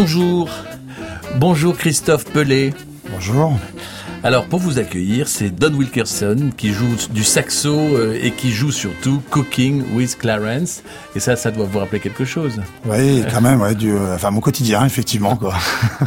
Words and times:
Bonjour, 0.00 0.48
bonjour 1.38 1.76
Christophe 1.76 2.24
Pelé. 2.26 2.72
Bonjour. 3.10 3.58
Alors 4.24 4.46
pour 4.46 4.58
vous 4.58 4.80
accueillir, 4.80 5.28
c'est 5.28 5.50
Don 5.50 5.72
Wilkerson 5.72 6.50
qui 6.56 6.72
joue 6.72 6.96
du 7.10 7.22
saxo 7.22 7.72
euh, 7.72 8.18
et 8.20 8.32
qui 8.32 8.50
joue 8.50 8.72
surtout 8.72 9.22
Cooking 9.30 9.84
with 9.94 10.18
Clarence. 10.18 10.82
Et 11.14 11.20
ça, 11.20 11.36
ça 11.36 11.52
doit 11.52 11.66
vous 11.66 11.78
rappeler 11.78 12.00
quelque 12.00 12.24
chose. 12.24 12.60
Oui, 12.84 13.22
quand 13.30 13.40
même, 13.40 13.60
ouais, 13.60 13.76
du, 13.76 13.92
euh, 13.92 14.16
enfin 14.16 14.32
mon 14.32 14.40
quotidien, 14.40 14.84
effectivement, 14.84 15.36
quoi. 15.36 15.54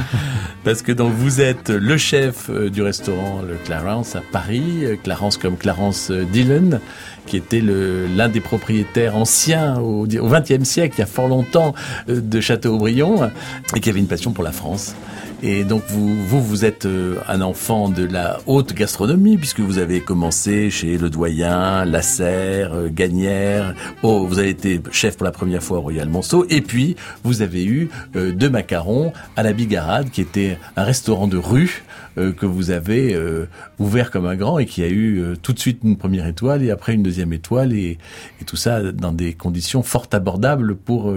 Parce 0.66 0.82
que 0.82 0.92
donc 0.92 1.14
vous 1.14 1.40
êtes 1.40 1.70
le 1.70 1.98
chef 1.98 2.50
euh, 2.50 2.70
du 2.70 2.82
restaurant 2.82 3.42
Le 3.48 3.56
Clarence 3.56 4.18
à 4.18 4.22
Paris, 4.30 4.84
Clarence 5.04 5.38
comme 5.38 5.56
Clarence 5.56 6.12
Dillon, 6.12 6.82
qui 7.26 7.38
était 7.38 7.62
l'un 7.62 8.28
des 8.28 8.42
propriétaires 8.42 9.16
anciens 9.16 9.80
au 9.80 10.06
XXe 10.06 10.64
siècle, 10.64 10.96
il 10.98 11.00
y 11.00 11.04
a 11.04 11.08
fort 11.08 11.30
longtemps, 11.30 11.74
de 12.08 12.42
Châteaubriand, 12.42 13.32
et 13.74 13.80
qui 13.80 13.90
avait 13.90 14.00
une 14.00 14.08
passion 14.08 14.34
pour 14.34 14.44
la 14.44 14.52
France. 14.52 14.96
Et 15.44 15.64
donc 15.64 15.82
vous, 15.88 16.16
vous, 16.24 16.40
vous 16.40 16.66
êtes 16.66 16.86
euh, 16.86 17.16
un 17.28 17.42
enfant 17.42 17.90
de 17.90 18.06
la 18.06 18.40
haute 18.46 18.74
gastronomie 18.74 19.38
puisque 19.38 19.60
vous 19.60 19.80
avez 19.80 20.00
commencé 20.00 20.70
chez 20.70 21.00
Le 21.00 21.10
Doyen, 21.10 21.84
Lasserre, 21.84 22.74
euh, 22.74 22.90
Gagnère. 22.92 23.74
Oh, 24.04 24.28
vous 24.28 24.38
avez 24.38 24.50
été 24.50 24.80
chef 24.92 25.18
pour 25.18 25.26
la 25.26 25.32
première 25.32 25.64
fois 25.64 25.80
au 25.80 25.82
Royal 25.82 26.08
Monceau. 26.10 26.46
Et 26.52 26.62
puis 26.62 26.96
vous 27.24 27.42
avez 27.42 27.66
eu 27.66 27.90
euh, 28.16 28.32
deux 28.32 28.52
macarons 28.52 29.14
à 29.36 29.42
la 29.42 29.54
Bigarade, 29.54 30.12
qui 30.12 30.22
était 30.22 30.60
un 30.76 30.84
restaurant 30.84 31.28
de 31.28 31.38
rue 31.38 31.84
euh, 32.18 32.34
que 32.34 32.46
vous 32.46 32.72
avez 32.72 33.16
euh, 33.16 33.48
ouvert 33.80 34.12
comme 34.12 34.26
un 34.26 34.36
grand 34.36 34.60
et 34.60 34.66
qui 34.66 34.84
a 34.84 34.88
eu 34.90 35.20
euh, 35.22 35.36
tout 35.42 35.54
de 35.54 35.60
suite 35.60 35.80
une 35.86 35.96
première 35.96 36.28
étoile 36.28 36.62
et 36.62 36.70
après 36.70 36.94
une 36.94 37.04
deuxième 37.04 37.32
étoile 37.32 37.72
et, 37.72 37.98
et 38.42 38.44
tout 38.46 38.58
ça 38.58 38.92
dans 38.92 39.14
des 39.14 39.34
conditions 39.34 39.82
fort 39.82 40.08
abordables 40.12 40.76
pour 40.76 41.14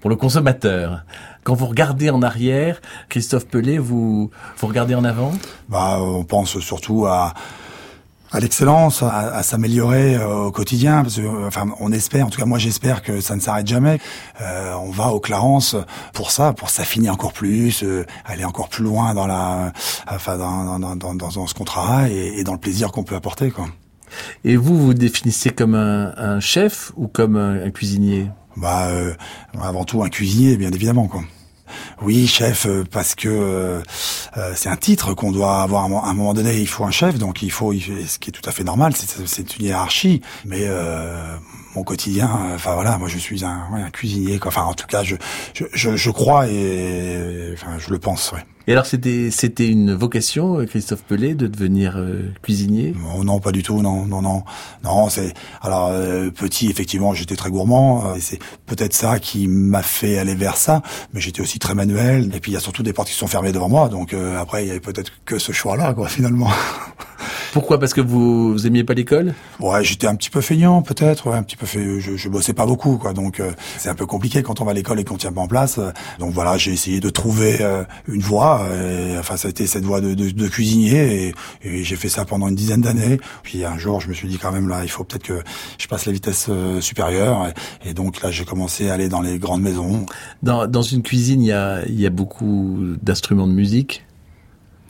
pour 0.00 0.08
le 0.08 0.16
consommateur. 0.16 1.04
Quand 1.42 1.54
vous 1.54 1.66
regardez 1.66 2.10
en 2.10 2.22
arrière, 2.22 2.80
Christophe 3.08 3.46
Pelé, 3.46 3.78
vous 3.78 4.30
vous 4.58 4.66
regardez 4.66 4.94
en 4.94 5.04
avant? 5.04 5.32
Bah, 5.68 5.98
on 6.00 6.24
pense 6.24 6.58
surtout 6.60 7.06
à 7.06 7.34
à 8.32 8.38
l'excellence, 8.38 9.02
à, 9.02 9.08
à 9.34 9.42
s'améliorer 9.42 10.14
euh, 10.14 10.46
au 10.46 10.52
quotidien. 10.52 11.02
Parce 11.02 11.16
que, 11.16 11.22
euh, 11.22 11.48
enfin, 11.48 11.66
on 11.80 11.90
espère, 11.90 12.26
en 12.26 12.30
tout 12.30 12.38
cas 12.38 12.46
moi 12.46 12.58
j'espère 12.58 13.02
que 13.02 13.20
ça 13.20 13.34
ne 13.34 13.40
s'arrête 13.40 13.66
jamais. 13.66 13.98
Euh, 14.40 14.72
on 14.74 14.90
va 14.90 15.08
au 15.08 15.18
Clarence 15.18 15.74
pour 16.12 16.30
ça, 16.30 16.52
pour 16.52 16.70
s'affiner 16.70 17.10
encore 17.10 17.32
plus, 17.32 17.82
euh, 17.82 18.06
aller 18.24 18.44
encore 18.44 18.68
plus 18.68 18.84
loin 18.84 19.14
dans 19.14 19.26
la, 19.26 19.72
enfin 20.08 20.38
dans 20.38 20.78
dans 20.78 20.94
dans, 20.94 21.14
dans, 21.14 21.28
dans 21.28 21.46
ce 21.48 21.54
qu'on 21.54 21.64
travaille 21.64 22.12
et, 22.12 22.38
et 22.38 22.44
dans 22.44 22.52
le 22.52 22.60
plaisir 22.60 22.92
qu'on 22.92 23.02
peut 23.02 23.16
apporter, 23.16 23.50
quoi. 23.50 23.66
Et 24.44 24.56
vous, 24.56 24.78
vous 24.78 24.94
définissez 24.94 25.50
comme 25.50 25.74
un, 25.74 26.12
un 26.16 26.38
chef 26.38 26.92
ou 26.96 27.08
comme 27.08 27.36
un, 27.36 27.64
un 27.64 27.70
cuisinier? 27.70 28.28
Bah, 28.56 28.88
euh, 28.88 29.14
avant 29.60 29.84
tout 29.84 30.02
un 30.02 30.08
cuisinier, 30.08 30.56
bien 30.56 30.70
évidemment, 30.70 31.06
quoi. 31.06 31.22
Oui, 32.02 32.26
chef, 32.26 32.66
euh, 32.66 32.84
parce 32.90 33.14
que 33.14 33.28
euh, 33.28 33.80
euh, 34.36 34.52
c'est 34.56 34.68
un 34.68 34.76
titre 34.76 35.14
qu'on 35.14 35.30
doit 35.30 35.62
avoir 35.62 35.82
à 35.84 36.10
un 36.10 36.14
moment 36.14 36.34
donné. 36.34 36.58
Il 36.58 36.66
faut 36.66 36.84
un 36.84 36.90
chef, 36.90 37.16
donc 37.18 37.42
il 37.42 37.52
faut, 37.52 37.72
ce 37.72 38.18
qui 38.18 38.30
est 38.30 38.32
tout 38.32 38.48
à 38.48 38.52
fait 38.52 38.64
normal, 38.64 38.92
c'est- 38.96 39.56
une 39.58 39.66
hiérarchie. 39.66 40.20
Mais 40.44 40.62
euh, 40.62 41.36
mon 41.76 41.84
quotidien, 41.84 42.28
enfin 42.54 42.74
voilà, 42.74 42.98
moi 42.98 43.08
je 43.08 43.18
suis 43.18 43.44
un, 43.44 43.66
un 43.72 43.90
cuisinier. 43.90 44.38
Quoi. 44.40 44.48
Enfin, 44.48 44.62
en 44.62 44.74
tout 44.74 44.86
cas, 44.88 45.04
je, 45.04 45.14
je, 45.54 45.96
je, 45.96 46.10
crois 46.10 46.48
et 46.48 47.50
enfin 47.54 47.78
je 47.78 47.90
le 47.90 47.98
pense. 48.00 48.32
Ouais. 48.32 48.44
Et 48.70 48.72
alors 48.72 48.86
c'était 48.86 49.32
c'était 49.32 49.68
une 49.68 49.94
vocation, 49.94 50.60
euh, 50.60 50.64
Christophe 50.64 51.02
Pelé, 51.02 51.34
de 51.34 51.48
devenir 51.48 51.94
euh, 51.96 52.32
cuisinier? 52.40 52.94
Oh, 53.16 53.24
non, 53.24 53.40
pas 53.40 53.50
du 53.50 53.64
tout, 53.64 53.82
non, 53.82 54.06
non, 54.06 54.22
non, 54.22 54.44
non. 54.84 55.08
C'est 55.08 55.34
alors 55.60 55.88
euh, 55.88 56.30
petit, 56.30 56.70
effectivement, 56.70 57.12
j'étais 57.12 57.34
très 57.34 57.50
gourmand. 57.50 58.06
euh, 58.06 58.14
et 58.14 58.20
c'est 58.20 58.38
peut-être 58.66 58.94
ça 58.94 59.18
qui 59.18 59.48
m'a 59.48 59.82
fait 59.82 60.18
aller 60.18 60.36
vers 60.36 60.56
ça. 60.56 60.82
Mais 61.12 61.20
j'étais 61.20 61.40
aussi 61.40 61.58
très 61.58 61.74
manuel. 61.74 62.30
Et 62.32 62.38
puis 62.38 62.52
il 62.52 62.54
y 62.54 62.56
a 62.56 62.60
surtout 62.60 62.84
des 62.84 62.92
portes 62.92 63.08
qui 63.08 63.14
sont 63.14 63.26
fermées 63.26 63.50
devant 63.50 63.68
moi. 63.68 63.88
Donc 63.88 64.14
euh, 64.14 64.38
après, 64.38 64.62
il 64.62 64.68
y 64.68 64.70
avait 64.70 64.78
peut-être 64.78 65.10
que 65.24 65.40
ce 65.40 65.50
choix-là, 65.50 65.92
quoi, 65.92 66.06
finalement. 66.06 66.50
Pourquoi? 67.52 67.78
Parce 67.80 67.94
que 67.94 68.00
vous, 68.00 68.52
vous 68.52 68.66
aimiez 68.66 68.84
pas 68.84 68.94
l'école? 68.94 69.34
Ouais, 69.58 69.82
j'étais 69.82 70.06
un 70.06 70.14
petit 70.14 70.30
peu 70.30 70.40
feignant, 70.40 70.82
peut-être. 70.82 71.26
Ouais, 71.28 71.36
un 71.36 71.42
petit 71.42 71.56
peu 71.56 71.66
fait. 71.66 72.00
Je, 72.00 72.16
je 72.16 72.28
bossais 72.28 72.52
pas 72.52 72.66
beaucoup, 72.66 72.96
quoi. 72.96 73.12
Donc 73.12 73.40
euh, 73.40 73.50
c'est 73.78 73.88
un 73.88 73.94
peu 73.94 74.06
compliqué 74.06 74.42
quand 74.42 74.60
on 74.60 74.64
va 74.64 74.70
à 74.70 74.74
l'école 74.74 75.00
et 75.00 75.04
qu'on 75.04 75.16
tient 75.16 75.32
pas 75.32 75.40
en 75.40 75.48
place. 75.48 75.78
Euh, 75.78 75.90
Donc 76.18 76.32
voilà, 76.32 76.56
j'ai 76.58 76.72
essayé 76.72 77.00
de 77.00 77.10
trouver 77.10 77.58
euh, 77.60 77.82
une 78.06 78.20
voie. 78.20 78.66
Et, 78.72 79.18
enfin, 79.18 79.36
ça 79.36 79.48
a 79.48 79.50
été 79.50 79.66
cette 79.66 79.84
voie 79.84 80.00
de, 80.00 80.14
de, 80.14 80.30
de 80.30 80.48
cuisinier 80.48 81.26
et, 81.26 81.34
et 81.68 81.82
j'ai 81.82 81.96
fait 81.96 82.08
ça 82.08 82.24
pendant 82.24 82.48
une 82.48 82.54
dizaine 82.54 82.82
d'années. 82.82 83.18
Puis 83.42 83.64
un 83.64 83.78
jour, 83.78 84.00
je 84.00 84.08
me 84.08 84.14
suis 84.14 84.28
dit 84.28 84.38
quand 84.38 84.52
même 84.52 84.68
là, 84.68 84.80
il 84.84 84.90
faut 84.90 85.04
peut-être 85.04 85.24
que 85.24 85.42
je 85.78 85.86
passe 85.88 86.06
la 86.06 86.12
vitesse 86.12 86.46
euh, 86.48 86.80
supérieure. 86.80 87.48
Et, 87.84 87.90
et 87.90 87.94
donc 87.94 88.22
là, 88.22 88.30
j'ai 88.30 88.44
commencé 88.44 88.90
à 88.90 88.94
aller 88.94 89.08
dans 89.08 89.22
les 89.22 89.38
grandes 89.38 89.62
maisons. 89.62 90.06
dans, 90.42 90.66
dans 90.66 90.82
une 90.82 91.02
cuisine, 91.02 91.42
il 91.42 91.48
y 91.48 91.52
a, 91.52 91.84
il 91.86 92.00
y 92.00 92.06
a 92.06 92.10
beaucoup 92.10 92.78
d'instruments 93.02 93.48
de 93.48 93.52
musique? 93.52 94.04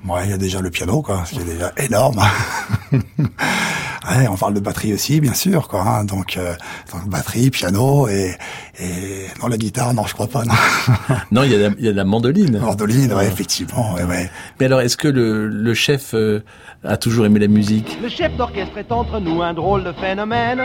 Ouais, 0.09 0.23
il 0.25 0.31
y 0.31 0.33
a 0.33 0.39
déjà 0.39 0.61
le 0.61 0.71
piano, 0.71 1.03
quoi, 1.03 1.25
ce 1.27 1.35
qui 1.35 1.41
est 1.41 1.45
déjà 1.45 1.73
énorme. 1.77 2.17
ouais, 2.93 4.29
on 4.31 4.37
parle 4.37 4.55
de 4.55 4.61
batterie 4.61 4.95
aussi, 4.95 5.21
bien 5.21 5.35
sûr, 5.35 5.69
quoi. 5.69 5.83
hein. 5.87 6.05
donc, 6.05 6.37
euh, 6.39 6.55
donc 6.93 7.07
batterie, 7.09 7.51
piano 7.51 8.09
et, 8.09 8.35
et 8.81 9.27
non 9.43 9.49
la 9.49 9.59
guitare, 9.59 9.93
non, 9.93 10.07
je 10.07 10.15
crois 10.15 10.27
pas. 10.27 10.45
Non. 10.45 10.55
Non, 11.33 11.43
il 11.45 11.53
y 11.53 11.55
a, 11.55 11.69
la- 11.69 11.75
il 11.79 11.85
y 11.85 11.89
a 11.89 11.93
la 11.93 12.05
mandoline. 12.05 12.59
Mandoline, 12.59 13.13
ouais, 13.13 13.27
effectivement, 13.27 13.93
ouais, 13.95 14.05
ouais. 14.05 14.31
Mais 14.59 14.67
alors, 14.67 14.81
est-ce 14.81 14.97
que 14.97 15.07
le, 15.07 15.47
le 15.49 15.75
chef 15.75 16.15
euh, 16.15 16.43
a 16.83 16.97
toujours 16.97 17.27
aimé 17.27 17.39
la 17.39 17.47
musique? 17.49 17.99
Le 18.03 18.09
chef 18.09 18.35
d'orchestre 18.37 18.79
est 18.79 18.91
entre 18.91 19.21
nous 19.21 19.43
un 19.43 19.53
drôle 19.53 19.85
de 19.85 19.93
phénomène. 19.93 20.63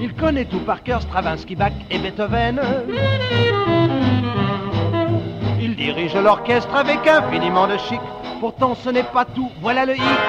Il 0.00 0.12
connaît 0.14 0.44
tout 0.46 0.60
par 0.60 0.82
cœur 0.82 1.00
Stravinsky, 1.00 1.54
Bach 1.56 1.72
et 1.90 1.98
Beethoven. 1.98 2.60
Il 5.76 5.86
dirige 5.86 6.14
l'orchestre 6.14 6.72
avec 6.76 7.04
infiniment 7.04 7.66
de 7.66 7.76
chic. 7.76 8.00
Pourtant 8.38 8.76
ce 8.76 8.90
n'est 8.90 9.10
pas 9.12 9.24
tout, 9.24 9.50
voilà 9.60 9.84
le 9.84 9.96
hic. 9.96 10.20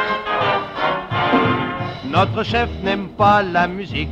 Notre 2.05 2.41
chef 2.41 2.67
n'aime 2.83 3.09
pas 3.09 3.43
la 3.43 3.67
musique. 3.67 4.09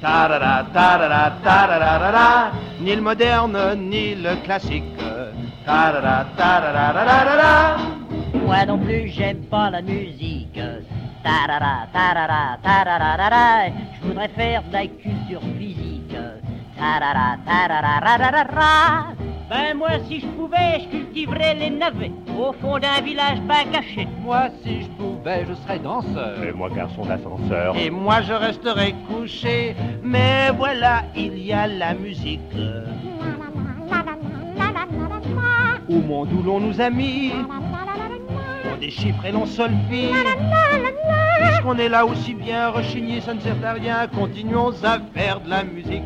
Tarara, 0.00 0.64
tarara, 0.72 1.32
tarararara, 1.44 2.52
ni 2.80 2.94
le 2.94 3.02
moderne, 3.02 3.74
ni 3.76 4.14
le 4.14 4.36
classique. 4.44 4.98
Tarara, 5.66 6.24
tarararara. 6.38 7.76
Moi 8.46 8.64
non 8.64 8.78
plus, 8.78 9.08
j'aime 9.08 9.42
pas 9.50 9.68
la 9.68 9.82
musique. 9.82 10.58
Tarara, 11.22 11.86
tarara, 11.92 12.56
tarararara. 12.62 13.68
Je 14.00 14.06
voudrais 14.06 14.28
faire 14.28 14.62
de 14.62 14.72
la 14.72 14.86
culture 14.86 15.42
physique. 15.58 16.16
Tarara, 16.78 17.36
tararararara. 17.44 19.25
Ben 19.48 19.76
moi, 19.76 19.90
si 20.08 20.18
je 20.20 20.26
pouvais, 20.26 20.80
je 20.80 20.88
cultiverais 20.88 21.54
les 21.54 21.70
navets 21.70 22.10
au 22.36 22.52
fond 22.52 22.78
d'un 22.80 23.00
village 23.00 23.38
pas 23.46 23.64
caché. 23.64 24.08
Moi, 24.20 24.48
si 24.62 24.82
je 24.82 24.88
pouvais, 24.88 25.46
je 25.46 25.54
serais 25.54 25.78
danseur. 25.78 26.42
Et 26.42 26.52
moi, 26.52 26.68
garçon 26.68 27.04
d'ascenseur. 27.04 27.76
Et 27.76 27.88
moi, 27.88 28.22
je 28.22 28.32
resterais 28.32 28.94
couché. 29.08 29.76
Mais 30.02 30.50
voilà, 30.50 31.04
il 31.14 31.38
y 31.38 31.52
a 31.52 31.68
la 31.68 31.94
musique. 31.94 32.40
Au 35.88 36.00
monde 36.00 36.32
où 36.32 36.42
l'on 36.42 36.58
nous 36.58 36.80
a 36.80 36.90
mis, 36.90 37.30
on 38.72 38.76
déchiffre 38.78 39.24
et 39.26 39.30
l'on 39.30 39.46
solfie. 39.46 40.10
Puisqu'on 41.42 41.78
est 41.78 41.88
là 41.88 42.04
aussi 42.06 42.34
bien 42.34 42.70
rechigné, 42.70 43.20
ça 43.20 43.34
ne 43.34 43.40
sert 43.40 43.56
à 43.64 43.72
rien. 43.72 44.06
Continuons 44.14 44.72
à 44.82 44.98
faire 45.14 45.40
de 45.40 45.50
la 45.50 45.64
musique. 45.64 46.02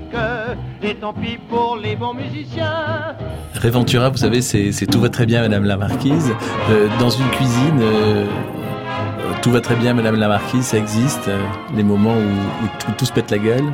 Et 0.83 0.95
tant 0.95 1.13
pis 1.13 1.39
pour 1.49 1.77
les 1.77 1.97
bons 1.97 2.15
musiciens. 2.15 3.15
Réventura, 3.55 4.11
vous 4.11 4.17
savez, 4.17 4.41
c'est 4.43 4.87
tout 4.87 5.01
va 5.01 5.09
très 5.09 5.27
bien, 5.27 5.43
Madame 5.43 5.65
la 5.65 5.77
Marquise. 5.77 6.33
Euh, 6.71 6.89
dans 6.99 7.11
une 7.11 7.29
cuisine, 7.31 7.81
euh, 7.81 8.25
euh, 8.25 9.33
tout 9.43 9.51
va 9.51 9.61
très 9.61 9.77
bien, 9.77 9.93
Madame 9.95 10.17
la 10.17 10.29
Marquise, 10.29 10.65
ça 10.65 10.79
existe. 10.79 11.29
euh, 11.29 11.43
les 11.75 11.83
moments 11.83 12.15
où, 12.15 12.65
où 12.65 12.69
tout, 12.79 12.93
tout 12.97 13.05
se 13.05 13.13
pète 13.13 13.31
la 13.31 13.39
gueule? 13.39 13.73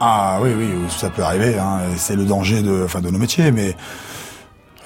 Ah 0.00 0.38
oui, 0.42 0.50
oui, 0.56 0.66
ça 0.88 1.08
peut 1.08 1.22
arriver. 1.22 1.58
Hein. 1.58 1.78
C'est 1.96 2.16
le 2.16 2.24
danger 2.24 2.62
de, 2.62 2.82
enfin, 2.84 3.00
de 3.00 3.08
nos 3.10 3.18
métiers, 3.18 3.50
mais 3.52 3.74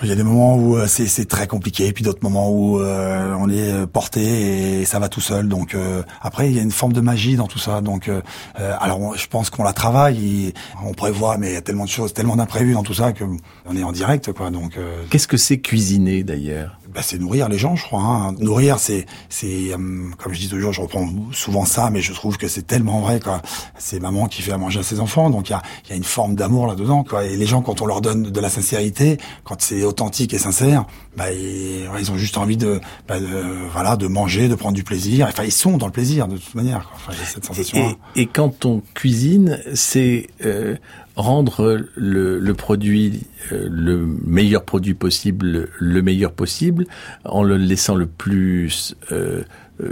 il 0.03 0.09
y 0.09 0.13
a 0.13 0.15
des 0.15 0.23
moments 0.23 0.57
où 0.57 0.77
euh, 0.77 0.87
c'est, 0.87 1.29
très 1.29 1.47
compliqué, 1.47 1.93
puis 1.93 2.05
d'autres 2.05 2.23
moments 2.23 2.51
où 2.51 2.81
euh, 2.81 3.35
on 3.39 3.49
est 3.51 3.87
porté 3.87 4.81
et 4.81 4.85
ça 4.85 4.99
va 4.99 5.09
tout 5.09 5.21
seul. 5.21 5.49
Donc 5.49 5.75
euh, 5.75 6.03
après, 6.21 6.49
il 6.49 6.57
y 6.57 6.61
a 6.61 6.63
une 6.63 6.71
forme 6.71 6.93
de 6.93 7.01
magie 7.01 7.37
dans 7.37 7.47
tout 7.47 7.59
ça. 7.59 7.81
Donc 7.81 8.11
alors, 8.55 9.17
je 9.17 9.27
pense 9.27 9.51
qu'on 9.51 9.65
la 9.65 9.73
travaille, 9.73 10.53
on 10.85 10.93
prévoit, 10.93 11.39
mais 11.39 11.51
il 11.51 11.55
y 11.55 11.57
a 11.57 11.63
tellement 11.63 11.85
de 11.85 11.91
choses, 11.91 12.13
tellement 12.13 12.37
d'imprévus 12.37 12.75
dans 12.75 12.83
tout 12.83 12.95
ça 12.95 13.13
que 13.13 13.25
on 13.67 13.77
est 13.77 13.83
en 13.83 13.93
direct, 13.93 14.33
quoi. 14.33 14.51
Donc 14.51 14.79
qu'est-ce 15.11 15.29
que 15.29 15.37
c'est 15.37 15.59
cuisiner 15.59 16.23
d'ailleurs? 16.23 16.79
Bah, 16.93 17.03
c'est 17.03 17.19
nourrir 17.19 17.49
les 17.49 17.59
gens, 17.59 17.77
je 17.77 17.85
crois. 17.85 18.01
Hein. 18.01 18.33
Nourrir, 18.39 18.79
c'est, 18.79 19.07
c'est, 19.29 19.71
comme 19.73 20.33
je 20.33 20.39
dis 20.39 20.49
toujours, 20.49 20.73
je 20.73 20.81
reprends 20.81 21.09
souvent 21.33 21.65
ça, 21.65 21.91
mais 21.91 22.01
je 22.01 22.13
trouve 22.13 22.39
que 22.39 22.49
c'est 22.49 22.67
tellement 22.67 23.01
vrai. 23.01 23.21
Quoi. 23.21 23.43
C'est 23.79 24.01
maman 24.01 24.27
qui 24.27 24.43
fait 24.43 24.53
à 24.53 24.59
manger 24.59 24.81
à 24.81 24.83
ses 24.83 25.01
enfants, 25.01 25.31
donc 25.31 25.49
il 25.49 25.53
y 25.53 25.55
a, 25.55 25.63
y 25.91 25.93
a 25.93 25.97
une 25.97 26.05
forme 26.05 26.35
d'amour 26.35 26.67
là-dedans. 26.67 27.05
Quoi. 27.05 27.25
Et 27.27 27.37
les 27.37 27.47
gens, 27.47 27.63
quand 27.63 27.83
on 27.83 27.87
leur 27.87 28.01
donne 28.01 28.31
de 28.31 28.41
la 28.41 28.49
sincérité, 28.49 29.19
quand 29.45 29.61
c'est 29.61 29.83
authentique 29.85 30.33
et 30.33 30.39
sincère, 30.39 30.87
bah, 31.17 31.33
ils, 31.33 31.89
ils 31.99 32.11
ont 32.11 32.17
juste 32.17 32.39
envie 32.39 32.57
de, 32.57 32.81
bah, 33.07 33.21
de, 33.21 33.27
voilà, 33.73 33.97
de 33.97 34.07
manger, 34.07 34.49
de 34.49 34.55
prendre 34.55 34.75
du 34.75 34.85
plaisir. 34.85 35.27
Enfin, 35.29 35.45
ils 35.45 35.53
sont 35.53 35.77
dans 35.77 35.87
le 35.87 35.93
plaisir 35.93 36.29
de 36.29 36.39
toute 36.39 36.55
manière. 36.55 36.89
Quoi. 36.89 36.93
Enfin, 36.97 37.13
cette 37.27 37.45
sensation. 37.45 37.97
Et, 38.15 38.23
et, 38.23 38.27
quand 38.27 38.65
on 38.65 38.83
cuisine, 38.95 39.61
c'est 39.75 40.29
euh, 40.45 40.77
rendre 41.19 41.81
le, 41.97 42.39
le 42.39 42.55
produit 42.55 43.27
euh, 43.53 43.69
le 43.71 44.07
meilleur 44.25 44.65
produit 44.65 44.95
possible, 44.95 45.69
le 45.79 46.01
meilleur 46.03 46.33
possible, 46.33 46.87
en 47.25 47.43
le 47.43 47.57
laissant 47.57 47.97
le 47.97 48.07
plus 48.07 48.95
euh, 49.11 49.43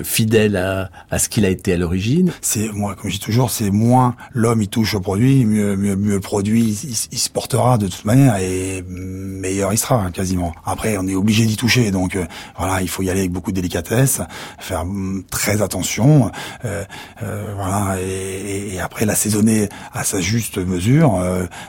fidèle 0.02 0.56
à, 0.56 0.90
à 1.10 1.18
ce 1.18 1.28
qu'il 1.28 1.44
a 1.44 1.48
été 1.48 1.72
à 1.72 1.76
l'origine. 1.76 2.32
C'est 2.40 2.68
moi, 2.72 2.94
comme 2.94 3.10
je 3.10 3.16
dis 3.16 3.20
toujours, 3.20 3.50
c'est 3.50 3.70
moins 3.70 4.16
l'homme 4.32 4.62
il 4.62 4.68
touche 4.68 4.94
au 4.94 5.00
produit, 5.00 5.44
mieux, 5.44 5.76
mieux, 5.76 5.96
mieux 5.96 6.14
le 6.14 6.20
produit 6.20 7.06
il, 7.12 7.18
se 7.18 7.28
portera 7.28 7.78
de 7.78 7.86
toute 7.86 8.04
manière 8.04 8.36
et 8.36 8.82
meilleur 8.88 9.72
il 9.72 9.78
sera 9.78 9.96
hein, 9.96 10.10
quasiment. 10.10 10.54
Après, 10.64 10.96
on 10.98 11.06
est 11.06 11.14
obligé 11.14 11.46
d'y 11.46 11.56
toucher, 11.56 11.90
donc 11.90 12.16
euh, 12.16 12.24
voilà, 12.58 12.82
il 12.82 12.88
faut 12.88 13.02
y 13.02 13.10
aller 13.10 13.20
avec 13.20 13.32
beaucoup 13.32 13.50
de 13.50 13.56
délicatesse, 13.56 14.20
faire 14.58 14.84
mm, 14.84 15.24
très 15.30 15.62
attention, 15.62 16.30
euh, 16.64 16.84
euh, 17.22 17.52
voilà, 17.56 18.00
et, 18.00 18.74
et, 18.74 18.80
après 18.80 19.04
l'assaisonner 19.04 19.68
à 19.92 20.04
sa 20.04 20.20
juste 20.20 20.58
mesure. 20.58 21.12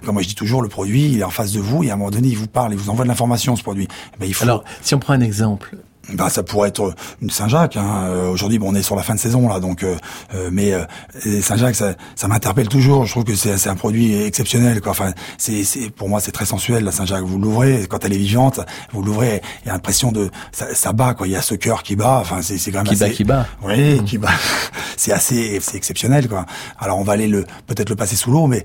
comme 0.06 0.14
moi 0.14 0.22
je 0.22 0.28
dis 0.28 0.36
toujours, 0.36 0.62
le 0.62 0.70
produit 0.70 1.12
il 1.12 1.20
est 1.20 1.24
en 1.24 1.30
face 1.30 1.52
de 1.52 1.60
vous 1.60 1.84
et 1.84 1.90
à 1.90 1.94
un 1.94 1.98
moment 1.98 2.12
donné 2.12 2.30
il 2.30 2.38
vous 2.38 2.48
parle, 2.48 2.74
il 2.74 2.78
vous 2.78 2.90
envoie 2.90 3.04
de 3.04 3.10
l'information 3.10 3.56
ce 3.56 3.64
produit. 3.64 3.88
Eh 4.16 4.20
ben, 4.20 4.26
il 4.28 4.34
faut... 4.34 4.44
Alors, 4.44 4.64
si 4.82 4.96
on 4.96 5.00
prend 5.00 5.14
un 5.14 5.22
exemple, 5.22 5.76
bah, 6.14 6.30
ça 6.30 6.44
pourrait 6.44 6.70
être 6.70 6.94
une 7.22 7.30
Saint-Jacques. 7.30 7.76
Hein. 7.76 8.06
Euh, 8.06 8.30
aujourd'hui, 8.30 8.60
bon, 8.60 8.72
on 8.72 8.76
est 8.76 8.82
sur 8.82 8.96
la 8.96 9.04
fin 9.04 9.16
de 9.16 9.20
saison 9.20 9.50
là, 9.50 9.60
donc, 9.60 9.84
euh, 9.84 9.96
euh 10.36 10.50
mais 10.52 10.74
euh, 10.74 10.86
Saint-Jacques, 11.42 11.76
ça, 11.76 11.96
ça 12.16 12.28
m'interpelle 12.28 12.70
toujours. 12.70 13.06
Je 13.06 13.12
trouve 13.12 13.26
que 13.26 13.36
c'est 13.36 13.68
un 13.68 13.76
produit 13.76 14.22
exceptionnel. 14.24 14.82
Quoi. 14.82 14.92
Enfin, 14.92 15.14
c'est 15.38 15.64
pour 15.96 16.10
moi, 16.10 16.20
c'est 16.20 16.32
très 16.32 16.46
sensuel 16.46 16.84
la 16.84 16.92
Saint-Jacques. 16.92 17.24
Vous 17.24 17.40
l'ouvrez, 17.40 17.88
quand 17.90 18.06
elle 18.06 18.14
est 18.14 18.18
vivante, 18.18 18.62
vous 18.94 19.02
l'ouvrez, 19.02 19.42
il 19.64 19.68
y 19.68 19.70
a 19.70 19.74
l'impression 19.74 20.12
de 20.12 20.30
ça, 20.52 20.74
ça, 20.74 20.94
bat. 20.94 21.14
Quoi. 21.14 21.28
Il 21.28 21.34
y 21.34 21.36
a 21.36 21.42
ce 21.42 21.56
cœur 21.56 21.84
qui 21.84 21.96
bat. 21.96 22.20
Enfin, 22.22 22.42
c'est 22.42 22.58
quand 22.72 22.84
même 22.84 22.88
qui 22.88 22.96
bat, 22.96 23.10
qui 23.10 23.24
bat. 23.24 23.46
Oui, 23.64 24.04
qui 24.06 24.18
bat. 24.18 24.30
c'est 24.98 25.12
assez, 25.12 25.60
c'est 25.62 25.76
exceptionnel. 25.76 26.30
Quoi. 26.30 26.46
Alors, 26.80 27.00
on 27.00 27.04
va 27.04 27.14
aller 27.14 27.28
le 27.28 27.46
peut-être 27.68 27.90
le 27.90 27.96
passer 27.96 28.16
sous 28.16 28.32
l'eau, 28.32 28.48
mais 28.48 28.64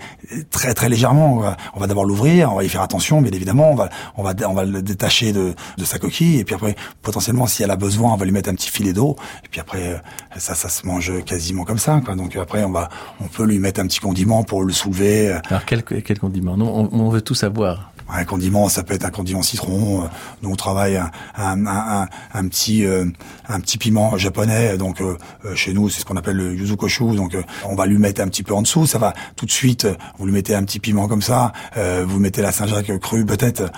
très 0.50 0.75
très 0.75 0.88
légèrement. 0.88 1.43
On 1.75 1.81
va 1.81 1.87
d'abord 1.87 2.05
l'ouvrir, 2.05 2.53
on 2.53 2.56
va 2.56 2.65
y 2.65 2.69
faire 2.69 2.83
attention, 2.83 3.21
bien 3.21 3.33
évidemment. 3.33 3.73
On 3.73 3.75
va 3.75 3.88
on 4.17 4.23
va 4.23 4.33
on 4.49 4.55
va 4.55 4.65
le 4.65 4.83
détacher 4.83 5.33
de, 5.33 5.55
de 5.77 5.85
sa 5.85 5.99
coquille 5.99 6.38
et 6.38 6.45
puis 6.45 6.55
après 6.55 6.77
potentiellement 7.03 7.31
si 7.46 7.62
elle 7.62 7.70
a 7.70 7.76
besoin, 7.76 8.12
on 8.12 8.17
va 8.17 8.25
lui 8.25 8.32
mettre 8.32 8.50
un 8.50 8.55
petit 8.55 8.70
filet 8.70 8.93
d'eau. 8.93 9.17
Et 9.44 9.49
puis 9.49 9.61
après, 9.61 9.94
euh, 9.94 10.38
ça, 10.38 10.55
ça 10.55 10.69
se 10.69 10.87
mange 10.87 11.12
quasiment 11.25 11.64
comme 11.64 11.79
ça. 11.79 12.00
Donc 12.17 12.37
après, 12.37 12.64
on 12.64 12.73
va, 12.73 12.88
on 13.20 13.29
peut 13.29 13.44
lui 13.44 13.58
mettre 13.58 13.81
un 13.81 13.87
petit 13.87 14.00
condiment 14.00 14.43
pour 14.44 14.64
le 14.64 14.73
soulever. 14.73 15.38
Alors 15.49 15.64
quel, 15.64 15.82
quel 15.82 16.19
condiment? 16.19 16.56
Non, 16.56 16.88
on, 16.93 17.00
on 17.00 17.08
veut 17.11 17.23
tout 17.23 17.34
savoir. 17.34 17.92
Un 18.08 18.25
condiment, 18.25 18.69
ça 18.69 18.82
peut 18.82 18.94
être 18.94 19.04
un 19.04 19.10
condiment 19.10 19.43
citron. 19.43 20.02
Euh, 20.02 20.06
nous, 20.43 20.50
on 20.50 20.56
travaille 20.56 20.96
un, 20.96 21.10
un, 21.37 21.66
un, 21.66 22.08
un 22.34 22.49
petit 22.49 22.84
euh, 22.84 23.06
un 23.49 23.60
petit 23.60 23.78
piment 23.78 24.16
japonais. 24.19 24.76
Donc 24.76 25.00
euh, 25.00 25.16
chez 25.54 25.72
nous, 25.72 25.88
c'est 25.88 26.00
ce 26.00 26.04
qu'on 26.04 26.16
appelle 26.16 26.37
le 26.37 26.54
yuzu 26.54 26.76
koshu. 26.76 27.16
Donc 27.16 27.37
on 27.64 27.75
va 27.75 27.87
lui 27.87 27.99
mettre 27.99 28.20
un 28.20 28.28
petit 28.28 28.43
peu 28.43 28.54
en 28.54 28.62
dessous. 28.62 28.87
Ça 28.87 28.99
va 28.99 29.14
tout 29.37 29.46
de 29.46 29.50
suite. 29.50 29.87
Vous 30.19 30.26
lui 30.26 30.32
mettez 30.32 30.54
un 30.54 30.64
petit 30.64 30.81
piment 30.81 31.08
comme 31.08 31.22
ça. 31.22 31.52
vous 31.76 32.19
mettez 32.19 32.43
la 32.43 32.52
Saint-Jacques 32.52 32.99
crue, 32.99 33.25
peut-être 33.25 33.70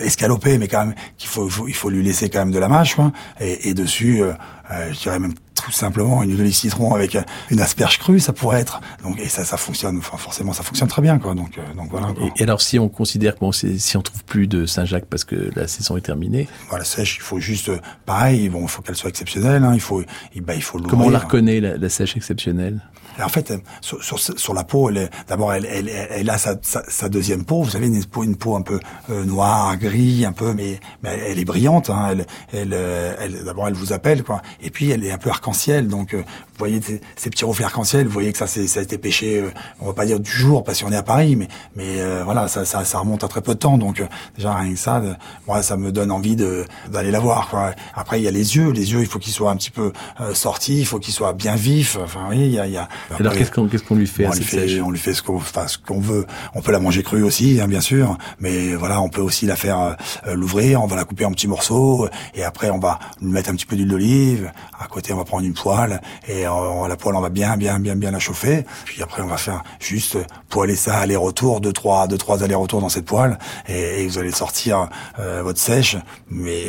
escalopée, 0.00 0.58
mais 0.58 0.68
quand 0.68 0.86
même 0.86 0.94
qu'il 1.16 1.28
faut, 1.28 1.48
il 1.66 1.74
faut 1.74 1.90
lui 1.90 2.02
laisser 2.02 2.28
quand 2.30 2.40
même 2.40 2.50
de 2.50 2.58
la 2.58 2.68
mâche. 2.68 2.94
Quoi. 2.94 3.12
Et, 3.40 3.68
et 3.68 3.74
dessus, 3.74 4.22
je 4.70 4.98
dirais 4.98 5.18
même 5.18 5.34
tout 5.68 5.74
simplement 5.74 6.22
une 6.22 6.30
huile 6.30 6.46
de 6.46 6.50
citron 6.50 6.94
avec 6.94 7.18
une 7.50 7.60
asperge 7.60 7.98
crue, 7.98 8.20
ça 8.20 8.32
pourrait 8.32 8.60
être. 8.60 8.80
Donc 9.02 9.20
et 9.20 9.28
ça, 9.28 9.44
ça 9.44 9.58
fonctionne. 9.58 9.98
Enfin, 9.98 10.16
forcément, 10.16 10.54
ça 10.54 10.62
fonctionne 10.62 10.88
très 10.88 11.02
bien, 11.02 11.18
quoi. 11.18 11.34
Donc, 11.34 11.58
euh, 11.58 11.74
donc 11.74 11.90
voilà. 11.90 12.08
Et, 12.36 12.42
alors, 12.42 12.62
si 12.62 12.78
on 12.78 12.88
considère 12.88 13.34
que 13.34 13.40
bon, 13.40 13.52
si 13.52 13.96
on 13.96 14.00
trouve 14.02 14.24
plus 14.24 14.46
de 14.46 14.64
Saint-Jacques 14.64 15.04
parce 15.04 15.24
que 15.24 15.50
la 15.54 15.68
saison 15.68 15.98
est 15.98 16.02
terminée, 16.02 16.48
voilà, 16.70 16.86
sèche, 16.86 17.16
il 17.16 17.22
faut 17.22 17.38
juste 17.38 17.70
pareil. 18.06 18.48
Bon, 18.48 18.62
il 18.62 18.68
faut 18.68 18.80
qu'elle 18.80 18.96
soit 18.96 19.10
exceptionnelle. 19.10 19.62
Hein, 19.62 19.72
il 19.74 19.80
faut, 19.80 20.02
bah, 20.40 20.54
il 20.54 20.62
faut. 20.62 20.80
Comment 20.80 21.06
on 21.06 21.10
la 21.10 21.18
reconnaît 21.18 21.60
la, 21.60 21.76
la 21.76 21.88
sèche 21.90 22.16
exceptionnelle? 22.16 22.80
En 23.24 23.28
fait, 23.28 23.52
sur, 23.80 24.02
sur, 24.02 24.18
sur, 24.18 24.54
la 24.54 24.64
peau, 24.64 24.90
d'abord, 25.26 25.52
elle, 25.52 25.66
elle, 25.66 25.88
elle, 25.88 26.30
a 26.30 26.38
sa, 26.38 26.54
sa, 26.62 26.82
sa, 26.88 27.08
deuxième 27.08 27.44
peau. 27.44 27.62
Vous 27.62 27.70
savez, 27.70 27.86
une 27.86 28.04
peau, 28.04 28.22
une 28.22 28.36
peau 28.36 28.56
un 28.56 28.62
peu 28.62 28.78
euh, 29.10 29.24
noire, 29.24 29.76
gris, 29.76 30.24
un 30.24 30.32
peu, 30.32 30.52
mais, 30.52 30.78
mais 31.02 31.18
elle 31.26 31.38
est 31.38 31.44
brillante. 31.44 31.90
Hein, 31.90 32.10
elle, 32.12 32.26
elle, 32.52 32.76
elle 33.20 33.44
d'abord, 33.44 33.68
elle 33.68 33.74
vous 33.74 33.92
appelle, 33.92 34.22
quoi. 34.22 34.42
Et 34.60 34.70
puis, 34.70 34.90
elle 34.90 35.04
est 35.04 35.10
un 35.10 35.18
peu 35.18 35.30
arc-en-ciel. 35.30 35.88
Donc, 35.88 36.14
euh, 36.14 36.18
vous 36.18 36.58
voyez 36.58 36.80
ces, 37.16 37.30
petits 37.30 37.44
reflets 37.44 37.64
arc-en-ciel. 37.64 38.06
Vous 38.06 38.12
voyez 38.12 38.32
que 38.32 38.38
ça, 38.38 38.46
ça 38.46 38.80
a 38.80 38.82
été 38.82 38.98
pêché. 38.98 39.40
Euh, 39.40 39.50
on 39.80 39.86
va 39.86 39.94
pas 39.94 40.06
dire 40.06 40.20
du 40.20 40.30
jour, 40.30 40.62
parce 40.62 40.82
qu'on 40.82 40.92
est 40.92 40.96
à 40.96 41.02
Paris, 41.02 41.36
mais, 41.36 41.48
mais 41.74 42.22
voilà, 42.24 42.48
ça, 42.48 42.64
ça, 42.64 42.84
ça, 42.84 42.98
remonte 42.98 43.24
à 43.24 43.28
très 43.28 43.40
peu 43.40 43.54
de 43.54 43.58
temps. 43.58 43.78
Donc, 43.78 44.02
déjà 44.36 44.54
rien 44.54 44.72
que 44.72 44.78
ça, 44.78 45.02
moi, 45.46 45.62
ça 45.62 45.76
me 45.76 45.90
donne 45.92 46.10
envie 46.10 46.36
d'aller 46.36 47.10
la 47.10 47.20
voir. 47.20 47.48
Quoi. 47.48 47.72
Après, 47.94 48.20
il 48.20 48.24
y 48.24 48.28
a 48.28 48.30
les 48.30 48.56
yeux. 48.56 48.70
Les 48.70 48.92
yeux, 48.92 49.00
il 49.00 49.06
faut 49.06 49.18
qu'ils 49.18 49.32
soient 49.32 49.50
un 49.50 49.56
petit 49.56 49.70
peu 49.70 49.92
sortis. 50.34 50.78
Il 50.78 50.86
faut 50.86 50.98
qu'ils 50.98 51.14
soient 51.14 51.32
bien 51.32 51.56
vifs. 51.56 51.96
Enfin, 52.02 52.26
oui, 52.30 52.48
y 52.48 52.58
a 52.58 52.88
alors 53.18 53.32
qu'est-ce 53.34 53.50
qu'on 53.50 53.66
qu'est-ce 53.66 53.84
qu'on 53.84 53.96
lui 53.96 54.06
fait 54.06 54.26
on, 54.26 54.32
lui 54.32 54.44
fait 54.44 54.80
on 54.80 54.90
lui 54.90 54.98
fait 54.98 55.14
ce 55.14 55.22
qu'on 55.22 55.36
enfin, 55.36 55.66
ce 55.66 55.78
qu'on 55.78 56.00
veut. 56.00 56.26
On 56.54 56.60
peut 56.60 56.72
la 56.72 56.80
manger 56.80 57.02
crue 57.02 57.22
aussi, 57.22 57.60
hein, 57.60 57.68
bien 57.68 57.80
sûr, 57.80 58.18
mais 58.40 58.74
voilà, 58.74 59.00
on 59.00 59.08
peut 59.08 59.20
aussi 59.20 59.46
la 59.46 59.56
faire 59.56 59.96
euh, 60.26 60.34
l'ouvrir. 60.34 60.82
On 60.82 60.86
va 60.86 60.96
la 60.96 61.04
couper 61.04 61.24
en 61.24 61.32
petits 61.32 61.48
morceaux 61.48 62.08
et 62.34 62.44
après 62.44 62.70
on 62.70 62.78
va 62.78 62.98
lui 63.20 63.30
mettre 63.30 63.50
un 63.50 63.54
petit 63.54 63.66
peu 63.66 63.76
d'huile 63.76 63.88
d'olive. 63.88 64.52
À 64.80 64.86
côté, 64.86 65.12
on 65.12 65.16
va 65.16 65.24
prendre 65.24 65.44
une 65.44 65.54
poêle 65.54 66.00
et 66.28 66.42
la 66.42 66.96
poêle, 66.96 67.16
on 67.16 67.20
va 67.20 67.30
bien, 67.30 67.56
bien, 67.56 67.78
bien, 67.80 67.96
bien 67.96 68.10
la 68.10 68.18
chauffer. 68.18 68.64
Puis 68.84 69.02
après, 69.02 69.22
on 69.22 69.26
va 69.26 69.36
faire 69.36 69.64
juste 69.80 70.16
poêler 70.48 70.76
ça 70.76 70.98
aller-retour, 70.98 71.60
deux 71.60 71.72
trois, 71.72 72.06
deux 72.06 72.18
trois 72.18 72.42
allers-retours 72.42 72.80
dans 72.80 72.88
cette 72.88 73.04
poêle 73.04 73.38
et, 73.68 74.06
vous 74.06 74.18
allez 74.18 74.30
sortir 74.30 74.88
euh, 75.18 75.42
votre 75.42 75.58
sèche. 75.58 75.96
Mais 76.30 76.62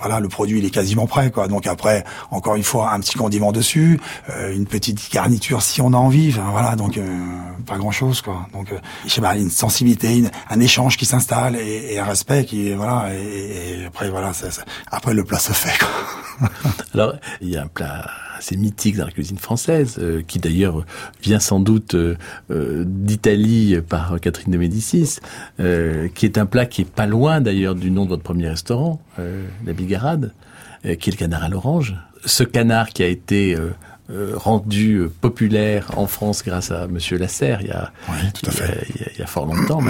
voilà, 0.00 0.20
le 0.20 0.28
produit 0.28 0.58
il 0.58 0.64
est 0.64 0.70
quasiment 0.70 1.06
prêt, 1.06 1.30
quoi. 1.30 1.46
Donc 1.48 1.66
après, 1.66 2.04
encore 2.30 2.56
une 2.56 2.64
fois, 2.64 2.92
un 2.92 3.00
petit 3.00 3.16
condiment 3.16 3.52
dessus, 3.52 4.00
euh, 4.30 4.54
une 4.54 4.66
petite 4.66 5.12
garniture 5.12 5.55
si 5.62 5.80
on 5.80 5.92
a 5.92 5.96
envie. 5.96 6.30
voilà, 6.30 6.76
donc 6.76 6.98
euh, 6.98 7.04
pas 7.66 7.76
grand 7.76 7.90
chose 7.90 8.20
quoi. 8.20 8.48
Donc 8.52 8.72
euh, 8.72 8.78
je 9.04 9.10
sais 9.10 9.20
pas, 9.20 9.36
une 9.36 9.50
sensibilité, 9.50 10.24
un 10.50 10.60
échange 10.60 10.96
qui 10.96 11.04
s'installe 11.04 11.56
et, 11.56 11.98
un 11.98 12.04
respect 12.04 12.44
qui 12.44 12.72
voilà. 12.74 13.08
Et, 13.14 13.84
après 13.86 14.10
voilà, 14.10 14.32
après 14.90 15.14
le 15.14 15.24
plat 15.24 15.38
se 15.38 15.52
fait. 15.52 15.78
Quoi. 15.78 16.50
Alors 16.94 17.14
il 17.40 17.48
y 17.48 17.56
a 17.56 17.62
un 17.62 17.66
plat 17.66 18.08
assez 18.38 18.56
mythique 18.56 18.96
dans 18.96 19.06
la 19.06 19.10
cuisine 19.10 19.38
française, 19.38 19.96
euh, 19.98 20.22
qui 20.26 20.38
d'ailleurs 20.38 20.84
vient 21.22 21.40
sans 21.40 21.60
doute 21.60 21.96
d'Italie 22.50 23.80
par 23.88 24.20
Catherine 24.20 24.52
de 24.52 24.58
Médicis, 24.58 25.18
qui 25.58 26.26
est 26.26 26.38
un 26.38 26.46
plat 26.46 26.66
qui 26.66 26.82
est 26.82 26.90
pas 26.90 27.06
loin 27.06 27.40
d'ailleurs 27.40 27.74
du 27.74 27.90
nom 27.90 28.04
de 28.04 28.10
votre 28.10 28.22
premier 28.22 28.48
restaurant, 28.48 29.00
la 29.18 29.72
Bigarade, 29.72 30.32
qui 30.82 31.10
est 31.10 31.12
le 31.12 31.16
canard 31.16 31.44
à 31.44 31.48
l'orange. 31.48 31.96
Ce 32.24 32.42
canard 32.42 32.90
qui 32.90 33.02
a 33.02 33.06
été 33.06 33.56
euh, 34.10 34.32
rendu 34.36 34.96
euh, 34.96 35.12
populaire 35.20 35.90
en 35.96 36.06
France 36.06 36.42
grâce 36.44 36.70
à 36.70 36.86
Monsieur 36.86 37.18
Lasserre 37.18 37.60
il 37.62 37.68
y 37.68 37.70
a, 37.70 37.92
tout 38.34 38.46
à 38.46 38.50
fait. 38.50 38.86
Il, 38.94 39.18
y 39.18 39.22
a, 39.22 39.26
fort 39.26 39.46
longtemps. 39.46 39.80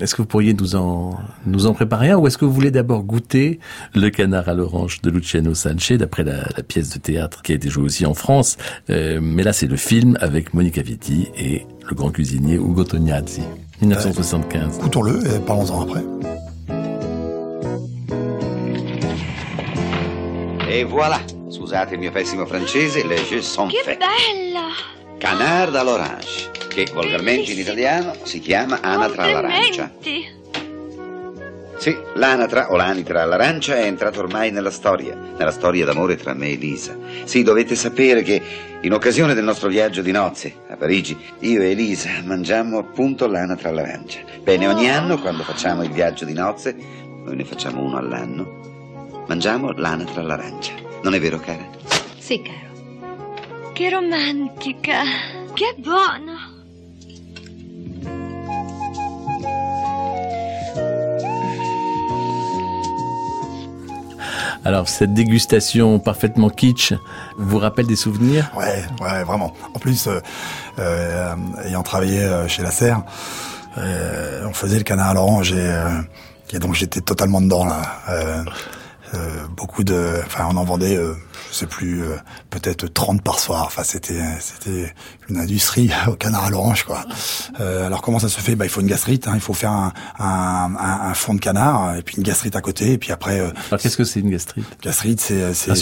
Est-ce 0.00 0.14
que 0.14 0.22
vous 0.22 0.28
pourriez 0.28 0.52
nous 0.52 0.76
en 0.76 1.18
nous 1.46 1.66
en 1.66 1.72
préparer 1.72 2.10
un 2.10 2.18
ou 2.18 2.26
est-ce 2.26 2.36
que 2.36 2.44
vous 2.44 2.52
voulez 2.52 2.70
d'abord 2.70 3.02
goûter 3.02 3.60
le 3.94 4.10
canard 4.10 4.48
à 4.48 4.54
l'orange 4.54 5.00
de 5.00 5.10
Luciano 5.10 5.54
Sanche 5.54 5.92
d'après 5.92 6.22
la, 6.22 6.44
pièce 6.62 6.90
de 6.90 6.98
théâtre 6.98 7.42
qui 7.42 7.52
a 7.52 7.54
été 7.54 7.70
jouée 7.70 7.84
aussi 7.84 8.04
en 8.04 8.14
France 8.14 8.58
euh, 8.90 9.20
mais 9.22 9.42
là 9.42 9.54
c'est 9.54 9.66
le 9.66 9.76
film 9.76 10.18
avec 10.20 10.52
Monica 10.52 10.82
Vitti 10.82 11.28
et 11.36 11.66
le 11.88 11.94
grand 11.94 12.10
cuisinier 12.10 12.56
Ugo 12.56 12.84
Tognazzi 12.84 13.42
1975. 13.80 14.80
Goûtons-le 14.80 15.26
et 15.34 15.38
parlons-en 15.40 15.82
après. 15.82 16.04
Et 20.70 20.84
voilà, 20.84 21.20
Scusate 21.56 21.94
il 21.94 22.00
mio 22.00 22.10
pessimo 22.10 22.44
francese, 22.44 23.02
le 23.06 23.16
jeux 23.16 23.40
sont 23.40 23.70
che 23.72 23.80
faits. 23.82 23.96
Che 23.96 24.04
bella! 24.04 24.68
Canard 25.16 25.74
all'orange, 25.74 26.50
che 26.68 26.86
volgarmente 26.92 27.52
in 27.52 27.58
italiano 27.58 28.14
si 28.24 28.40
chiama 28.40 28.82
anatra 28.82 29.22
all'arancia. 29.22 29.90
Sì, 31.78 31.96
l'anatra 32.14 32.70
o 32.70 32.76
l'anitra 32.76 33.22
all'arancia 33.22 33.76
è 33.76 33.84
entrato 33.84 34.20
ormai 34.20 34.50
nella 34.50 34.70
storia, 34.70 35.14
nella 35.14 35.50
storia 35.50 35.86
d'amore 35.86 36.16
tra 36.16 36.34
me 36.34 36.48
e 36.48 36.52
Elisa. 36.52 36.94
Sì, 37.24 37.42
dovete 37.42 37.74
sapere 37.74 38.20
che 38.20 38.42
in 38.82 38.92
occasione 38.92 39.32
del 39.32 39.44
nostro 39.44 39.70
viaggio 39.70 40.02
di 40.02 40.12
nozze 40.12 40.56
a 40.68 40.76
Parigi, 40.76 41.16
io 41.38 41.62
e 41.62 41.70
Elisa 41.70 42.10
mangiammo 42.22 42.76
appunto 42.76 43.26
l'anatra 43.26 43.70
all'arancia. 43.70 44.20
Bene, 44.42 44.68
ogni 44.68 44.90
anno 44.90 45.18
quando 45.18 45.42
facciamo 45.42 45.82
il 45.82 45.90
viaggio 45.90 46.26
di 46.26 46.34
nozze, 46.34 46.76
noi 47.24 47.34
ne 47.34 47.44
facciamo 47.44 47.82
uno 47.82 47.96
all'anno, 47.96 49.24
mangiamo 49.26 49.72
l'anatra 49.72 50.20
all'arancia. 50.20 50.84
Non 51.06 51.14
è 51.14 51.20
vero, 51.20 51.38
cara? 51.38 51.64
Sì, 52.18 52.42
caro. 52.42 53.72
Che 53.72 53.90
romantica. 53.90 55.02
Che 55.54 55.76
buono. 55.78 56.34
Alors, 64.64 64.88
cette 64.88 65.14
dégustation 65.14 66.00
parfaitement 66.00 66.50
kitsch 66.50 66.92
vous 67.38 67.58
rappelle 67.58 67.86
des 67.86 67.94
souvenirs? 67.94 68.50
Ouais, 68.56 68.84
ouais, 69.00 69.22
vraiment. 69.22 69.52
En 69.74 69.78
plus, 69.78 70.08
euh, 70.08 70.20
euh, 70.80 71.36
ayant 71.66 71.84
travaillé 71.84 72.18
euh, 72.18 72.48
chez 72.48 72.64
la 72.64 72.72
Serre, 72.72 73.04
euh, 73.78 74.44
on 74.44 74.52
faisait 74.52 74.78
le 74.78 74.82
canard 74.82 75.10
à 75.10 75.14
l'orange 75.14 75.52
et, 75.52 75.56
euh, 75.56 76.02
et 76.52 76.58
donc 76.58 76.74
j'étais 76.74 77.00
totalement 77.00 77.40
dedans 77.40 77.64
là. 77.64 77.80
Euh, 79.14 79.46
beaucoup 79.56 79.84
de, 79.84 80.14
enfin, 80.26 80.46
on 80.50 80.56
en 80.56 80.64
vendait, 80.64 80.96
euh, 80.96 81.14
je 81.52 81.56
sais 81.58 81.66
plus, 81.66 82.02
euh, 82.02 82.16
peut-être 82.50 82.86
30 82.92 83.22
par 83.22 83.38
soir. 83.38 83.64
Enfin, 83.66 83.82
c'était, 83.84 84.20
c'était 84.40 84.92
une 85.28 85.38
industrie 85.38 85.90
au 86.08 86.12
canard 86.14 86.44
à 86.46 86.50
l'orange, 86.50 86.84
quoi. 86.84 87.04
Euh, 87.60 87.86
alors 87.86 88.02
comment 88.02 88.18
ça 88.18 88.28
se 88.28 88.40
fait? 88.40 88.56
Bah, 88.56 88.64
il 88.64 88.68
faut 88.68 88.80
une 88.80 88.86
gastrite. 88.88 89.28
Hein, 89.28 89.32
il 89.34 89.40
faut 89.40 89.54
faire 89.54 89.70
un, 89.70 89.92
un, 90.18 90.74
un, 91.10 91.14
fond 91.14 91.34
de 91.34 91.40
canard 91.40 91.96
et 91.96 92.02
puis 92.02 92.16
une 92.16 92.22
gastrite 92.24 92.56
à 92.56 92.60
côté 92.60 92.92
et 92.92 92.98
puis 92.98 93.12
après. 93.12 93.38
euh, 93.40 93.50
Alors, 93.70 93.80
qu'est-ce 93.80 93.96
que 93.96 94.04
c'est 94.04 94.20
une 94.20 94.30
gastrite? 94.30 94.66
Gastrite, 94.82 95.20
c'est 95.20 95.54
c'est 95.54 95.72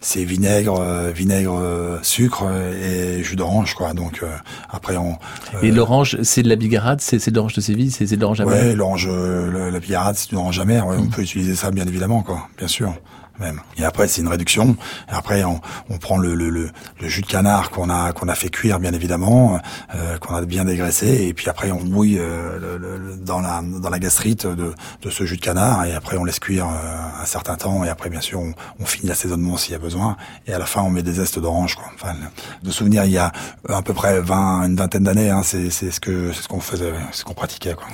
c'est 0.00 0.24
vinaigre, 0.24 0.82
vinaigre, 1.14 1.98
sucre 2.02 2.44
et 2.82 3.22
jus 3.22 3.36
d'orange, 3.36 3.74
quoi. 3.74 3.92
Donc 3.94 4.20
euh, 4.22 4.28
après 4.70 4.96
on. 4.96 5.18
Et 5.62 5.70
l'orange, 5.70 6.16
c'est 6.22 6.42
de 6.42 6.48
la 6.48 6.56
bigarade, 6.56 7.00
c'est 7.00 7.18
c'est 7.18 7.30
de 7.30 7.36
l'orange 7.36 7.54
de 7.54 7.60
Séville, 7.60 7.90
c'est 7.90 8.06
c'est 8.06 8.16
de 8.16 8.20
l'orange 8.22 8.40
à 8.40 8.46
Ouais, 8.46 8.74
l'orange, 8.74 9.08
la 9.08 9.80
bigarade, 9.80 10.16
c'est 10.16 10.32
une 10.32 10.38
orange 10.38 10.58
amère. 10.58 10.86
Ouais, 10.86 10.96
On 10.98 11.06
peut 11.06 11.22
utiliser 11.22 11.54
ça, 11.54 11.70
bien 11.70 11.86
évidemment, 11.86 12.22
quoi. 12.22 12.48
Bien 12.58 12.63
sûr. 12.68 12.92
Même. 13.40 13.60
Et 13.76 13.84
après, 13.84 14.06
c'est 14.06 14.20
une 14.20 14.28
réduction. 14.28 14.76
Et 15.10 15.12
après, 15.12 15.42
on, 15.42 15.60
on 15.90 15.98
prend 15.98 16.18
le, 16.18 16.34
le, 16.34 16.50
le, 16.50 16.70
le 17.00 17.08
jus 17.08 17.22
de 17.22 17.26
canard 17.26 17.70
qu'on 17.70 17.90
a 17.90 18.12
qu'on 18.12 18.28
a 18.28 18.34
fait 18.36 18.48
cuire, 18.48 18.78
bien 18.78 18.92
évidemment, 18.92 19.58
euh, 19.94 20.18
qu'on 20.18 20.36
a 20.36 20.42
bien 20.42 20.64
dégraissé. 20.64 21.26
Et 21.26 21.34
puis 21.34 21.48
après, 21.48 21.72
on 21.72 21.80
mouille 21.82 22.18
euh, 22.20 23.16
dans 23.16 23.40
la 23.40 23.60
dans 23.62 23.90
la 23.90 23.98
gastrite 23.98 24.46
de, 24.46 24.72
de 25.02 25.10
ce 25.10 25.24
jus 25.24 25.36
de 25.36 25.40
canard. 25.40 25.84
Et 25.84 25.94
après, 25.94 26.16
on 26.16 26.24
laisse 26.24 26.38
cuire 26.38 26.66
euh, 26.68 27.22
un 27.22 27.24
certain 27.24 27.56
temps. 27.56 27.84
Et 27.84 27.88
après, 27.88 28.08
bien 28.08 28.20
sûr, 28.20 28.38
on, 28.40 28.52
on 28.78 28.86
finit 28.86 29.08
l'assaisonnement 29.08 29.56
s'il 29.56 29.72
y 29.72 29.76
a 29.76 29.80
besoin. 29.80 30.16
Et 30.46 30.52
à 30.54 30.58
la 30.60 30.66
fin, 30.66 30.82
on 30.82 30.90
met 30.90 31.02
des 31.02 31.14
zestes 31.14 31.40
d'orange. 31.40 31.74
Quoi. 31.74 31.86
Enfin, 31.94 32.14
de 32.62 32.70
souvenir, 32.70 33.04
il 33.04 33.10
y 33.10 33.18
a 33.18 33.32
à 33.68 33.82
peu 33.82 33.94
près 33.94 34.20
20, 34.20 34.66
une 34.68 34.76
vingtaine 34.76 35.02
d'années. 35.02 35.30
Hein, 35.30 35.42
c'est 35.42 35.70
c'est 35.70 35.90
ce 35.90 35.98
que 35.98 36.32
c'est 36.32 36.42
ce 36.42 36.48
qu'on 36.48 36.60
faisait, 36.60 36.92
ce 37.10 37.24
qu'on 37.24 37.34
pratiquait. 37.34 37.74
Quoi. 37.74 37.86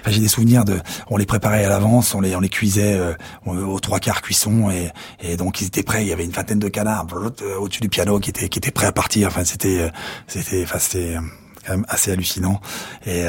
Enfin, 0.00 0.10
J'ai 0.10 0.20
des 0.20 0.28
souvenirs 0.28 0.64
de, 0.64 0.80
on 1.08 1.16
les 1.16 1.26
préparait 1.26 1.64
à 1.64 1.68
l'avance, 1.68 2.14
on 2.16 2.20
les 2.20 2.34
on 2.34 2.40
les 2.40 2.48
cuisait 2.48 2.98
euh, 2.98 3.14
aux 3.46 3.78
trois 3.80 4.00
quarts 4.00 4.22
cuisson 4.22 4.70
et 4.70 4.87
et 5.20 5.36
donc 5.36 5.60
ils 5.60 5.66
étaient 5.66 5.82
prêts. 5.82 6.02
Il 6.02 6.08
y 6.08 6.12
avait 6.12 6.24
une 6.24 6.30
vingtaine 6.30 6.58
de 6.58 6.68
canards 6.68 7.06
euh, 7.14 7.56
au-dessus 7.58 7.80
du 7.80 7.88
piano 7.88 8.18
qui 8.20 8.30
étaient 8.30 8.48
qui 8.48 8.58
étaient 8.58 8.70
prêts 8.70 8.86
à 8.86 8.92
partir. 8.92 9.28
Enfin 9.28 9.44
c'était 9.44 9.80
euh, 9.80 9.88
c'était 10.26 10.62
enfin 10.62 10.78
c'était 10.78 11.16
euh, 11.16 11.20
quand 11.66 11.74
même 11.74 11.86
assez 11.88 12.12
hallucinant 12.12 12.60
et, 13.06 13.24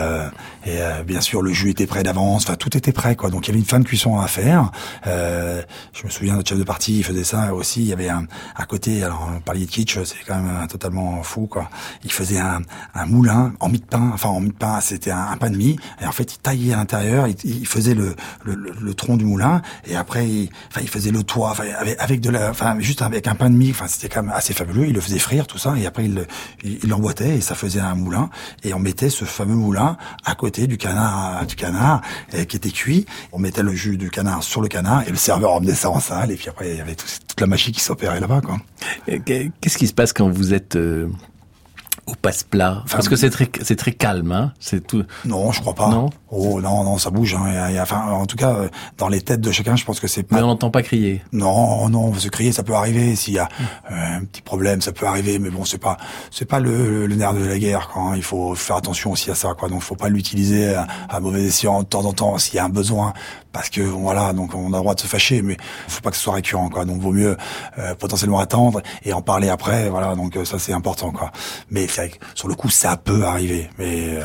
et 0.66 0.82
euh, 0.82 1.04
bien 1.04 1.22
sûr 1.22 1.42
le 1.42 1.51
jus 1.54 1.70
était 1.70 1.88
prêt 1.88 2.04
d'avance. 2.04 2.44
Enfin 2.44 2.56
tout 2.56 2.75
était 2.75 2.92
prêt 2.92 3.16
quoi. 3.16 3.30
Donc 3.30 3.48
il 3.48 3.50
y 3.50 3.51
avait 3.51 3.60
une 3.60 3.66
fin 3.66 3.80
de 3.80 3.86
cuisson 3.86 4.20
à 4.20 4.28
faire. 4.28 4.72
Euh, 5.08 5.62
je 5.94 6.04
me 6.06 6.10
souviens 6.10 6.36
notre 6.36 6.50
chef 6.50 6.58
de 6.58 6.63
partie 6.63 6.98
il 7.00 7.04
faisait 7.04 7.24
ça 7.24 7.54
aussi. 7.54 7.82
Il 7.82 7.88
y 7.88 7.94
avait 7.94 8.10
un 8.10 8.25
à 8.56 8.66
côté 8.66 9.04
alors 9.04 9.30
on 9.36 9.39
parlait 9.39 9.62
de 9.62 9.66
kitsch 9.70 9.98
c'est 10.04 10.24
quand 10.28 10.36
même 10.36 10.51
euh, 10.63 10.68
totalement 10.68 11.22
fou 11.24 11.48
quoi. 11.48 11.70
Il 12.04 12.12
faisait 12.12 12.39
un, 12.39 12.62
un 12.94 13.06
moulin 13.06 13.54
en 13.60 13.70
mie 13.70 13.80
de 13.80 13.86
pain. 13.86 14.12
Enfin 14.13 14.30
en 14.30 14.39
mie 14.42 14.50
de 14.50 14.54
pain 14.54 14.80
c'était 14.82 15.12
un, 15.12 15.38
pain 15.38 15.50
de 15.50 15.58
mie. 15.58 15.78
Et 16.01 16.06
en 16.06 16.12
fait 16.12 16.34
il 16.34 16.39
taillait 16.39 16.74
à 16.74 16.78
l'intérieur. 16.78 17.28
Il, 17.28 17.36
il 17.44 17.68
faisait 17.68 17.94
le, 17.96 18.16
le, 18.44 18.56
le, 18.56 18.94
tronc 18.94 19.18
du 19.18 19.25
moulin. 19.25 19.62
Et 19.88 19.96
après 19.96 20.28
il, 20.28 20.50
enfin 20.70 20.82
il 20.82 20.89
faisait 20.89 21.12
le 21.12 21.24
toit. 21.24 21.51
Enfin 21.51 21.63
avec, 22.00 22.22
de 22.22 22.30
la 22.30 22.50
enfin 22.50 22.75
juste 22.80 23.01
avec 23.01 23.28
un 23.28 23.36
pain 23.36 23.50
de 23.50 23.56
mie. 23.56 23.72
Enfin 23.72 23.88
c'était 23.88 24.10
quand 24.13 24.24
même 24.24 24.34
assez 24.36 24.54
fabuleux. 24.54 24.88
Il 24.88 24.94
le 24.94 25.01
faisait 25.01 25.20
frire 25.20 25.48
tout 25.48 25.58
ça. 25.58 25.75
Et 25.78 25.86
après 25.86 26.06
il 26.06 26.16
le- 26.16 26.28
il 26.63 26.80
il 26.84 26.89
l'emboîtait 26.89 27.38
et 27.38 27.42
ça 27.42 27.56
faisait 27.56 27.80
un 27.80 27.96
moulin. 27.96 28.30
Et 28.63 28.74
on 28.74 28.80
mettait 28.80 29.10
ce 29.10 29.25
fameux 29.25 29.56
moulin 29.56 29.98
à 30.25 30.36
côté 30.36 30.59
du 30.68 30.78
canard 30.78 31.46
du 31.46 31.56
canard 31.56 32.01
euh, 32.34 32.44
qui 32.46 32.58
était 32.58 32.70
cuit. 32.72 33.06
On 33.32 33.39
mettait 33.39 33.63
le 33.63 33.74
jus 33.74 33.98
du 33.98 34.10
canard 34.10 34.44
sur 34.44 34.62
le 34.62 34.68
canard 34.68 35.04
et 35.08 35.12
le 35.12 35.18
serveur 35.18 35.51
emmenait 35.54 35.75
ça 35.75 35.89
en 35.89 36.00
salle. 36.00 36.32
Et 36.32 36.36
puis 36.36 36.50
après 36.50 36.72
il 36.72 36.78
y 36.78 36.82
avait 36.82 36.96
tout- 36.96 37.06
toute 37.28 37.39
la 37.42 37.48
magie 37.48 37.72
qui 37.72 37.80
s'opérait 37.82 38.20
là-bas 38.20 38.42
quoi. 38.42 38.58
Qu'est-ce 39.25 39.78
qui 39.78 39.88
se 39.88 39.94
passe 39.94 40.13
quand 40.13 40.30
vous 40.30 40.54
êtes 40.54 40.75
euh, 40.75 41.08
au 42.06 42.16
passe-plat? 42.16 42.84
Parce 42.92 43.08
que 43.10 43.16
c'est 43.16 43.30
très, 43.30 43.50
c'est 43.62 43.75
très 43.75 43.92
calme, 43.92 44.32
hein. 44.32 44.54
C'est 44.60 44.86
tout. 44.86 45.04
non 45.25 45.51
je 45.51 45.62
crois 45.62 45.75
pas. 45.75 45.89
Non? 45.89 46.10
Oh 46.31 46.62
non 46.62 46.83
non 46.83 46.98
ça 46.98 47.09
bouge 47.09 47.36
hein. 47.36 47.71
Enfin 47.81 48.03
en 48.12 48.25
tout 48.25 48.36
cas 48.38 48.53
euh, 48.53 48.69
dans 48.98 49.07
les 49.07 49.21
têtes 49.21 49.41
de 49.41 49.51
chacun 49.51 49.75
je 49.75 49.86
pense 49.86 50.00
que 50.00 50.07
c'est 50.07 50.24
pas 50.24 50.36
Mais 50.38 50.41
on 50.43 50.48
n'entend 50.48 50.69
pas 50.71 50.81
crier. 50.83 51.21
Non, 51.31 51.89
non, 51.89 52.13
se 52.13 52.27
crier, 52.27 52.51
ça 52.51 52.63
peut 52.63 52.74
arriver. 52.74 53.15
S'il 53.15 53.33
y 53.33 53.39
a 53.39 53.48
euh, 53.91 54.17
un 54.17 54.25
petit 54.25 54.41
problème, 54.41 54.81
ça 54.81 54.91
peut 54.91 55.05
arriver. 55.07 55.39
Mais 55.39 55.50
bon, 55.50 55.65
c'est 55.65 55.77
pas, 55.77 55.98
c'est 56.31 56.45
pas 56.45 56.59
le, 56.59 57.07
le 57.07 57.15
nerf 57.15 57.33
de 57.33 57.43
la 57.45 57.57
guerre. 57.57 57.88
Quoi. 57.89 58.01
hein. 58.03 58.13
Il 58.15 58.24
faut 58.24 58.55
faire 58.55 58.75
attention 58.75 59.12
aussi 59.12 59.31
à 59.31 59.36
ça. 59.36 59.53
Quoi. 59.57 59.69
Donc, 59.69 59.81
faut 59.81 59.95
pas 59.95 60.09
l'utiliser 60.09 60.75
à, 60.75 60.88
à 61.09 61.19
mauvais 61.19 61.43
escient 61.45 61.81
de 61.83 61.88
temps 61.88 62.05
en 62.05 62.13
temps 62.13 62.38
s'il 62.38 62.55
y 62.55 62.59
a 62.59 62.65
un 62.65 62.69
besoin, 62.69 63.13
parce 63.51 63.69
que 63.69 63.81
voilà, 63.81 64.33
donc 64.33 64.53
on 64.53 64.74
a 64.74 64.77
le 64.77 64.81
droit 64.83 64.95
de 64.95 65.00
se 65.00 65.07
fâcher, 65.07 65.41
mais 65.41 65.57
faut 65.88 66.01
pas 66.01 66.12
que 66.12 66.17
ce 66.17 66.24
soit 66.24 66.33
récurrent. 66.36 66.69
Quoi. 66.69 66.86
Donc, 66.86 67.00
vaut 67.01 67.12
mieux 67.13 67.38
euh, 67.77 67.95
potentiellement 67.95 68.39
attendre 68.39 68.81
et 69.03 69.13
en 69.13 69.21
parler 69.21 69.50
après. 69.50 69.89
Voilà, 69.89 70.15
donc 70.15 70.36
euh, 70.36 70.45
ça 70.45 70.59
c'est 70.59 70.74
important. 70.74 71.12
Quoi. 71.12 71.31
Mais 71.71 71.88
c'est 71.88 72.07
vrai 72.07 72.09
que 72.09 72.25
sur 72.36 72.48
le 72.48 72.55
coup, 72.55 72.69
ça 72.69 72.98
peut 72.98 73.24
arriver. 73.25 73.69
Mais 73.77 74.17
euh, 74.17 74.24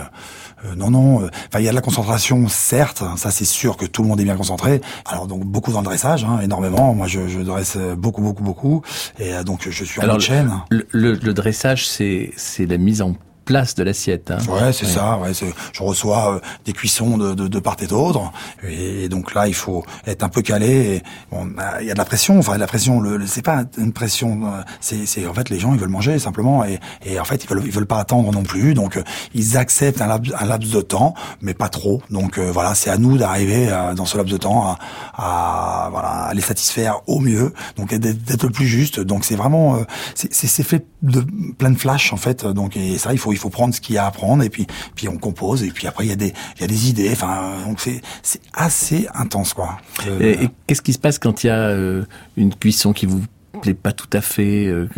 euh, 0.67 0.75
non, 0.77 0.91
non. 0.91 1.23
euh, 1.23 1.29
Enfin, 1.49 1.61
il 1.61 1.65
y 1.65 1.69
a 1.69 1.71
de 1.71 1.77
la 1.77 1.83
concentration, 1.95 2.49
certes. 2.49 3.05
Ça, 3.17 3.31
c'est 3.31 3.45
sûr 3.45 3.77
que 3.77 3.87
tout 3.87 4.03
le 4.03 4.09
monde 4.09 4.21
est 4.21 4.25
bien 4.25 4.37
concentré. 4.37 4.81
Alors, 5.07 5.29
donc 5.29 5.45
beaucoup 5.45 5.71
dans 5.71 5.81
le 5.81 5.85
dressage, 5.85 6.25
hein, 6.25 6.41
énormément. 6.43 6.93
Moi, 6.93 7.07
je, 7.07 7.29
je 7.29 7.39
dresse 7.41 7.77
beaucoup, 7.77 8.21
beaucoup, 8.21 8.43
beaucoup. 8.43 8.83
Et 9.21 9.33
euh, 9.33 9.45
donc, 9.45 9.69
je 9.69 9.85
suis 9.85 10.01
en 10.01 10.03
Alors, 10.05 10.17
mode 10.17 10.23
chaîne. 10.23 10.53
Le, 10.71 10.87
le, 10.91 11.13
le 11.15 11.35
dressage, 11.35 11.87
c'est 11.87 12.33
c'est 12.37 12.67
la 12.67 12.79
mise 12.79 13.01
en 13.01 13.15
place 13.45 13.75
de 13.75 13.83
l'assiette. 13.83 14.31
Hein 14.31 14.39
Ouais, 14.49 14.73
c'est 14.73 14.87
ça. 14.87 15.19
Ouais, 15.19 15.33
je 15.35 15.83
reçois 15.83 16.35
euh, 16.37 16.41
des 16.65 16.73
cuissons 16.73 17.17
de, 17.19 17.35
de, 17.35 17.49
de 17.49 17.59
part 17.59 17.77
et 17.81 17.87
d'autre, 17.87 18.33
et, 18.67 19.09
donc 19.09 19.35
là, 19.35 19.47
il 19.49 19.55
faut 19.55 19.85
être 20.07 20.23
un 20.23 20.29
peu 20.29 20.43
calé. 20.43 21.03
Bon, 21.31 21.45
bah, 21.47 21.75
il 21.81 21.87
y 21.87 21.91
a 21.91 21.95
de 21.95 21.99
la 21.99 22.05
pression. 22.05 22.39
Enfin, 22.39 22.55
de 22.55 22.61
la 22.61 22.67
pression. 22.67 23.01
Le, 23.01 23.17
le- 23.17 23.27
c'est 23.27 23.43
pas 23.43 23.65
une 23.79 23.93
pression. 23.93 24.41
euh, 24.47 24.63
C'est, 24.81 25.27
en 25.27 25.35
fait 25.35 25.51
les 25.51 25.59
gens, 25.61 25.75
ils 25.75 25.81
veulent 25.81 25.89
manger 25.89 26.19
simplement, 26.19 26.65
et, 26.65 26.79
et 27.05 27.19
en 27.21 27.25
fait, 27.25 27.45
ils 27.45 27.49
veulent, 27.49 27.63
ils 27.65 27.73
veulent 27.73 27.87
pas 27.87 27.99
attendre 27.99 28.33
non 28.33 28.43
plus. 28.43 28.75
Donc, 28.75 28.97
euh, 28.97 29.03
ils 29.35 29.57
acceptent 29.57 30.01
un 30.01 30.07
laps, 30.07 30.33
un 30.39 30.47
laps 30.47 30.73
de 30.73 30.81
temps, 30.81 31.15
mais 31.41 31.55
pas 31.55 31.69
trop. 31.69 32.03
Donc 32.11 32.39
euh, 32.39 32.51
voilà, 32.53 32.75
c'est 32.75 32.91
à 32.91 32.97
nous 32.99 33.19
d'arriver 33.19 33.69
euh, 33.71 33.95
dans 33.95 34.05
ce 34.07 34.17
laps 34.17 34.33
de 34.33 34.39
temps 34.39 34.67
à, 34.67 34.79
à, 35.15 35.89
voilà 35.91 36.09
à 36.09 36.35
les 36.35 36.41
satisfaire 36.43 37.01
au 37.07 37.21
mieux. 37.21 37.53
Donc 37.77 37.95
d'être, 37.95 38.45
le 38.45 38.51
plus 38.51 38.67
juste. 38.67 39.01
Donc 39.01 39.25
c'est 39.25 39.37
vraiment, 39.37 39.77
euh, 39.77 39.85
c'est 40.15 40.63
fait 40.63 40.87
de 41.03 41.25
plein 41.59 41.71
de 41.71 41.79
flash 41.79 42.13
en 42.13 42.17
fait. 42.17 42.45
Donc 42.47 42.77
et 42.77 42.99
ça, 42.99 43.13
il 43.13 43.19
faut 43.19 43.33
il 43.35 43.39
faut 43.39 43.51
prendre 43.51 43.75
ce 43.75 43.81
qu'il 43.81 43.95
y 43.95 43.99
a 43.99 44.07
à 44.07 44.11
prendre 44.11 44.43
et 44.43 44.51
puis 44.51 44.67
puis 44.95 45.09
on 45.09 45.17
compose 45.19 45.63
et 45.63 45.71
puis 45.71 45.87
après 45.87 46.05
il 46.07 46.11
y 46.11 46.13
a 46.13 46.17
des 46.17 46.33
il 46.57 46.61
y 46.63 46.65
a 46.65 46.69
des 46.69 46.89
idées. 46.89 47.11
Enfin 47.13 47.53
donc 47.67 47.81
c'est 47.81 48.01
c'est 48.23 48.41
assez 48.55 49.07
intense 49.15 49.53
quoi. 49.55 49.79
Euh, 50.07 50.21
Et, 50.21 50.45
et 50.45 50.51
qu'est-ce 50.67 50.83
qui 50.83 50.93
se 50.93 50.99
passe 50.99 51.19
quand 51.19 51.45
il 51.45 51.49
y 51.49 51.51
a 51.51 51.59
euh, 51.59 52.05
une 52.37 52.55
cuisson 52.55 52.93
qui 52.93 53.07
vous 53.07 53.21
plaît 53.63 53.75
pas 53.75 53.93
tout 53.93 54.11
à 54.13 54.21
fait 54.21 54.67
euh, 54.67 54.89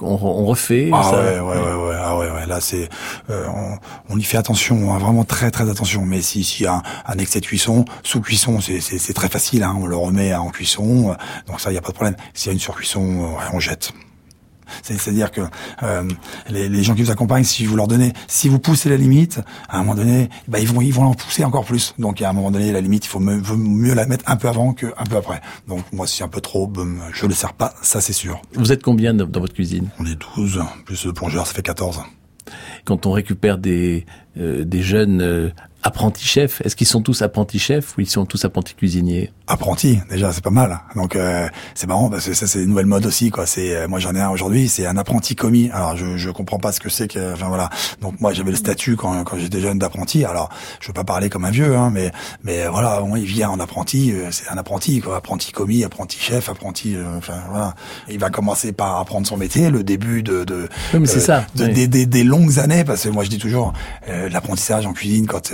on, 0.00 0.18
on 0.22 0.44
refait 0.46 0.88
Ah 0.94 1.02
ça 1.02 1.16
ouais, 1.18 1.40
ouais, 1.40 1.56
ouais, 1.58 1.88
ouais, 1.88 1.96
ah 1.98 2.16
ouais, 2.16 2.30
ouais. 2.30 2.46
Là, 2.46 2.60
c'est, 2.60 2.88
euh, 3.28 3.46
on, 4.08 4.14
on 4.14 4.18
y 4.18 4.22
fait 4.22 4.36
attention, 4.38 4.94
hein, 4.94 4.98
vraiment 4.98 5.24
très, 5.24 5.50
très 5.50 5.68
attention. 5.68 6.06
Mais 6.06 6.22
si, 6.22 6.44
s'il 6.44 6.64
y 6.64 6.68
a 6.68 6.74
un, 6.76 6.82
un 7.06 7.18
excès 7.18 7.40
de 7.40 7.46
cuisson, 7.46 7.84
sous 8.04 8.20
cuisson, 8.20 8.60
c'est, 8.60 8.80
c'est, 8.80 8.98
c'est 8.98 9.12
très 9.14 9.28
facile. 9.28 9.64
Hein, 9.64 9.76
on 9.78 9.86
le 9.86 9.96
remet 9.96 10.32
en 10.34 10.48
cuisson, 10.50 11.10
euh, 11.10 11.14
donc 11.48 11.60
ça, 11.60 11.70
il 11.72 11.74
y 11.74 11.78
a 11.78 11.82
pas 11.82 11.88
de 11.88 11.94
problème. 11.94 12.16
S'il 12.34 12.46
y 12.46 12.50
a 12.50 12.52
une 12.54 12.60
surcuisson, 12.60 13.02
euh, 13.02 13.36
ouais, 13.36 13.44
on 13.52 13.58
jette. 13.60 13.92
C'est- 14.82 14.98
C'est-à-dire 14.98 15.30
que 15.30 15.42
euh, 15.82 16.08
les, 16.48 16.68
les 16.68 16.82
gens 16.82 16.94
qui 16.94 17.02
vous 17.02 17.10
accompagnent, 17.10 17.44
si 17.44 17.64
vous 17.66 17.76
leur 17.76 17.86
donnez, 17.88 18.12
si 18.26 18.48
vous 18.48 18.58
poussez 18.58 18.88
la 18.88 18.96
limite, 18.96 19.40
à 19.68 19.76
un 19.76 19.80
moment 19.80 19.94
donné, 19.94 20.28
bah, 20.48 20.58
ils 20.58 20.68
vont 20.68 20.80
ils 20.80 20.92
vont 20.92 21.04
en 21.04 21.14
pousser 21.14 21.44
encore 21.44 21.64
plus. 21.64 21.94
Donc 21.98 22.20
à 22.22 22.30
un 22.30 22.32
moment 22.32 22.50
donné, 22.50 22.72
la 22.72 22.80
limite, 22.80 23.04
il 23.04 23.08
faut 23.08 23.20
me- 23.20 23.40
mieux 23.56 23.94
la 23.94 24.06
mettre 24.06 24.24
un 24.28 24.36
peu 24.36 24.48
avant 24.48 24.72
que 24.72 24.86
un 24.98 25.04
peu 25.04 25.16
après. 25.16 25.40
Donc 25.66 25.84
moi, 25.92 26.06
si 26.06 26.16
c'est 26.18 26.24
un 26.24 26.28
peu 26.28 26.40
trop, 26.40 26.72
je 27.12 27.26
le 27.26 27.34
sers 27.34 27.52
pas, 27.52 27.74
ça 27.82 28.00
c'est 28.00 28.12
sûr. 28.12 28.40
Vous 28.54 28.72
êtes 28.72 28.82
combien 28.82 29.14
dans, 29.14 29.26
dans 29.26 29.40
votre 29.40 29.54
cuisine? 29.54 29.88
On 29.98 30.06
est 30.06 30.18
12, 30.36 30.60
plus 30.84 31.04
le 31.04 31.12
plongeur, 31.12 31.46
ça 31.46 31.54
fait 31.54 31.62
14. 31.62 32.00
Quand 32.84 33.04
on 33.06 33.12
récupère 33.12 33.58
des 33.58 34.06
euh, 34.38 34.64
des 34.64 34.82
jeunes 34.82 35.20
euh, 35.20 35.50
apprentis 35.82 36.26
chefs. 36.26 36.60
Est-ce 36.64 36.76
qu'ils 36.76 36.86
sont 36.86 37.02
tous 37.02 37.22
apprentis 37.22 37.58
chefs 37.58 37.96
ou 37.96 38.00
ils 38.00 38.08
sont 38.08 38.26
tous 38.26 38.44
apprentis 38.44 38.74
cuisiniers? 38.74 39.32
Apprentis, 39.46 40.00
déjà, 40.10 40.32
c'est 40.32 40.42
pas 40.42 40.50
mal. 40.50 40.80
Donc 40.94 41.16
euh, 41.16 41.48
c'est 41.74 41.86
marrant 41.86 42.10
parce 42.10 42.26
que 42.26 42.34
ça 42.34 42.46
c'est 42.46 42.62
une 42.62 42.70
nouvelle 42.70 42.86
mode 42.86 43.06
aussi 43.06 43.30
quoi. 43.30 43.46
C'est 43.46 43.74
euh, 43.74 43.88
moi 43.88 43.98
j'en 43.98 44.14
ai 44.14 44.20
un 44.20 44.30
aujourd'hui, 44.30 44.68
c'est 44.68 44.86
un 44.86 44.96
apprenti 44.96 45.36
commis. 45.36 45.70
Alors 45.72 45.96
je 45.96 46.16
je 46.16 46.30
comprends 46.30 46.58
pas 46.58 46.72
ce 46.72 46.80
que 46.80 46.88
c'est 46.90 47.08
que 47.08 47.32
enfin 47.32 47.48
voilà. 47.48 47.70
Donc 48.00 48.20
moi 48.20 48.32
j'avais 48.32 48.50
le 48.50 48.56
statut 48.56 48.96
quand 48.96 49.24
quand 49.24 49.38
j'étais 49.38 49.60
jeune 49.60 49.78
d'apprenti. 49.78 50.24
Alors 50.24 50.50
je 50.80 50.88
veux 50.88 50.92
pas 50.92 51.04
parler 51.04 51.30
comme 51.30 51.44
un 51.44 51.50
vieux 51.50 51.76
hein, 51.76 51.90
mais 51.92 52.10
mais 52.42 52.66
voilà, 52.66 53.00
bon, 53.00 53.16
il 53.16 53.24
vient 53.24 53.48
en 53.48 53.60
apprenti, 53.60 54.12
euh, 54.12 54.28
c'est 54.32 54.48
un 54.48 54.58
apprenti 54.58 55.00
quoi, 55.00 55.16
apprenti 55.16 55.52
commis, 55.52 55.84
apprenti 55.84 56.18
chef, 56.18 56.48
apprenti 56.48 56.96
enfin 57.16 57.40
voilà. 57.48 57.74
Il 58.10 58.18
va 58.18 58.30
commencer 58.30 58.72
par 58.72 58.98
apprendre 58.98 59.26
son 59.26 59.36
métier, 59.36 59.70
le 59.70 59.82
début 59.82 60.22
de 60.22 60.44
de 60.44 60.68
oui, 60.92 61.00
mais 61.00 61.06
c'est 61.06 61.20
ça. 61.20 61.46
De, 61.54 61.64
oui. 61.64 61.72
des, 61.72 61.88
des, 61.88 62.06
des, 62.06 62.24
longues 62.24 62.58
années 62.58 62.84
parce 62.84 63.04
que 63.04 63.08
moi 63.08 63.24
je 63.24 63.30
dis 63.30 63.38
toujours 63.38 63.72
l'apprentissage 64.30 64.86
en 64.86 64.92
cuisine 64.92 65.26
quand 65.26 65.52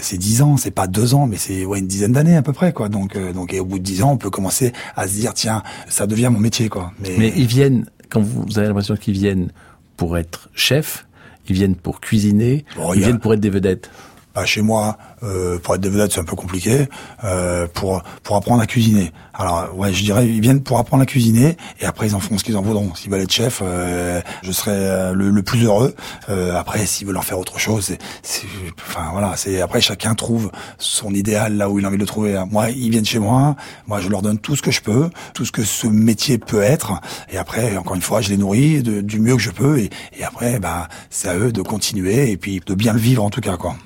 c'est 0.00 0.18
dix 0.18 0.42
ans, 0.42 0.56
c'est 0.56 0.70
pas 0.70 0.86
deux 0.86 1.14
ans 1.14 1.26
mais 1.26 1.36
c'est 1.36 1.64
ouais 1.64 1.78
une 1.78 1.86
dizaine 1.86 2.12
d'années 2.12 2.36
à 2.36 2.42
peu 2.42 2.52
près 2.52 2.72
quoi. 2.72 2.88
Donc 2.88 3.16
donc 3.32 3.52
et 3.54 3.60
au 3.60 3.64
bout 3.64 3.78
de 3.78 3.84
dix 3.84 4.02
ans, 4.02 4.12
on 4.12 4.16
peut 4.16 4.30
commencer 4.30 4.72
à 4.96 5.08
se 5.08 5.14
dire 5.14 5.34
tiens, 5.34 5.62
ça 5.88 6.06
devient 6.06 6.30
mon 6.32 6.40
métier 6.40 6.68
quoi. 6.68 6.92
Mais, 7.00 7.14
mais 7.18 7.32
ils 7.36 7.46
viennent 7.46 7.86
quand 8.08 8.20
vous 8.20 8.58
avez 8.58 8.68
l'impression 8.68 8.96
qu'ils 8.96 9.14
viennent 9.14 9.50
pour 9.96 10.18
être 10.18 10.50
chef, 10.54 11.06
ils 11.48 11.54
viennent 11.54 11.76
pour 11.76 12.00
cuisiner, 12.00 12.64
bon, 12.76 12.92
ils 12.94 13.00
viennent 13.00 13.18
pour 13.18 13.34
être 13.34 13.40
des 13.40 13.50
vedettes. 13.50 13.90
Bah, 14.34 14.46
chez 14.46 14.62
moi, 14.62 14.96
euh, 15.22 15.58
pour 15.58 15.74
être 15.74 15.86
vedettes, 15.86 16.12
c'est 16.12 16.20
un 16.20 16.24
peu 16.24 16.36
compliqué. 16.36 16.88
Euh, 17.24 17.66
pour 17.72 18.02
pour 18.22 18.36
apprendre 18.36 18.62
à 18.62 18.66
cuisiner. 18.66 19.12
Alors 19.34 19.76
ouais, 19.76 19.92
je 19.92 20.02
dirais 20.02 20.28
ils 20.28 20.40
viennent 20.40 20.62
pour 20.62 20.78
apprendre 20.78 21.02
à 21.02 21.06
cuisiner 21.06 21.56
et 21.80 21.86
après 21.86 22.06
ils 22.08 22.14
en 22.14 22.20
font 22.20 22.36
ce 22.38 22.44
qu'ils 22.44 22.56
en 22.56 22.62
voudront. 22.62 22.94
S'ils 22.94 23.10
veulent 23.10 23.20
être 23.22 23.32
chef, 23.32 23.60
euh, 23.62 24.20
je 24.42 24.52
serai 24.52 25.12
le, 25.14 25.30
le 25.30 25.42
plus 25.42 25.64
heureux. 25.64 25.94
Euh, 26.28 26.54
après, 26.56 26.86
s'ils 26.86 27.06
veulent 27.06 27.16
en 27.16 27.22
faire 27.22 27.38
autre 27.38 27.58
chose, 27.58 27.96
c'est, 28.22 28.42
enfin 28.88 29.08
voilà, 29.12 29.34
c'est 29.36 29.60
après 29.60 29.80
chacun 29.80 30.14
trouve 30.14 30.50
son 30.78 31.14
idéal 31.14 31.56
là 31.56 31.68
où 31.70 31.78
il 31.78 31.84
a 31.84 31.88
envie 31.88 31.96
de 31.96 32.02
le 32.02 32.06
trouver. 32.06 32.42
Moi, 32.50 32.70
ils 32.70 32.90
viennent 32.90 33.04
chez 33.04 33.18
moi, 33.18 33.56
moi 33.86 34.00
je 34.00 34.08
leur 34.08 34.22
donne 34.22 34.38
tout 34.38 34.56
ce 34.56 34.62
que 34.62 34.70
je 34.70 34.80
peux, 34.80 35.10
tout 35.34 35.44
ce 35.44 35.52
que 35.52 35.62
ce 35.62 35.86
métier 35.86 36.38
peut 36.38 36.62
être. 36.62 36.92
Et 37.30 37.38
après, 37.38 37.76
encore 37.76 37.94
une 37.96 38.02
fois, 38.02 38.20
je 38.20 38.30
les 38.30 38.36
nourris 38.36 38.82
de, 38.82 39.00
du 39.00 39.20
mieux 39.20 39.36
que 39.36 39.42
je 39.42 39.50
peux. 39.50 39.78
Et, 39.78 39.90
et 40.18 40.24
après, 40.24 40.58
bah 40.58 40.88
c'est 41.10 41.28
à 41.28 41.36
eux 41.36 41.52
de 41.52 41.62
continuer 41.62 42.30
et 42.30 42.36
puis 42.36 42.60
de 42.64 42.74
bien 42.74 42.92
le 42.92 42.98
vivre 42.98 43.22
en 43.24 43.30
tout 43.30 43.40
cas 43.40 43.56
quoi. 43.56 43.76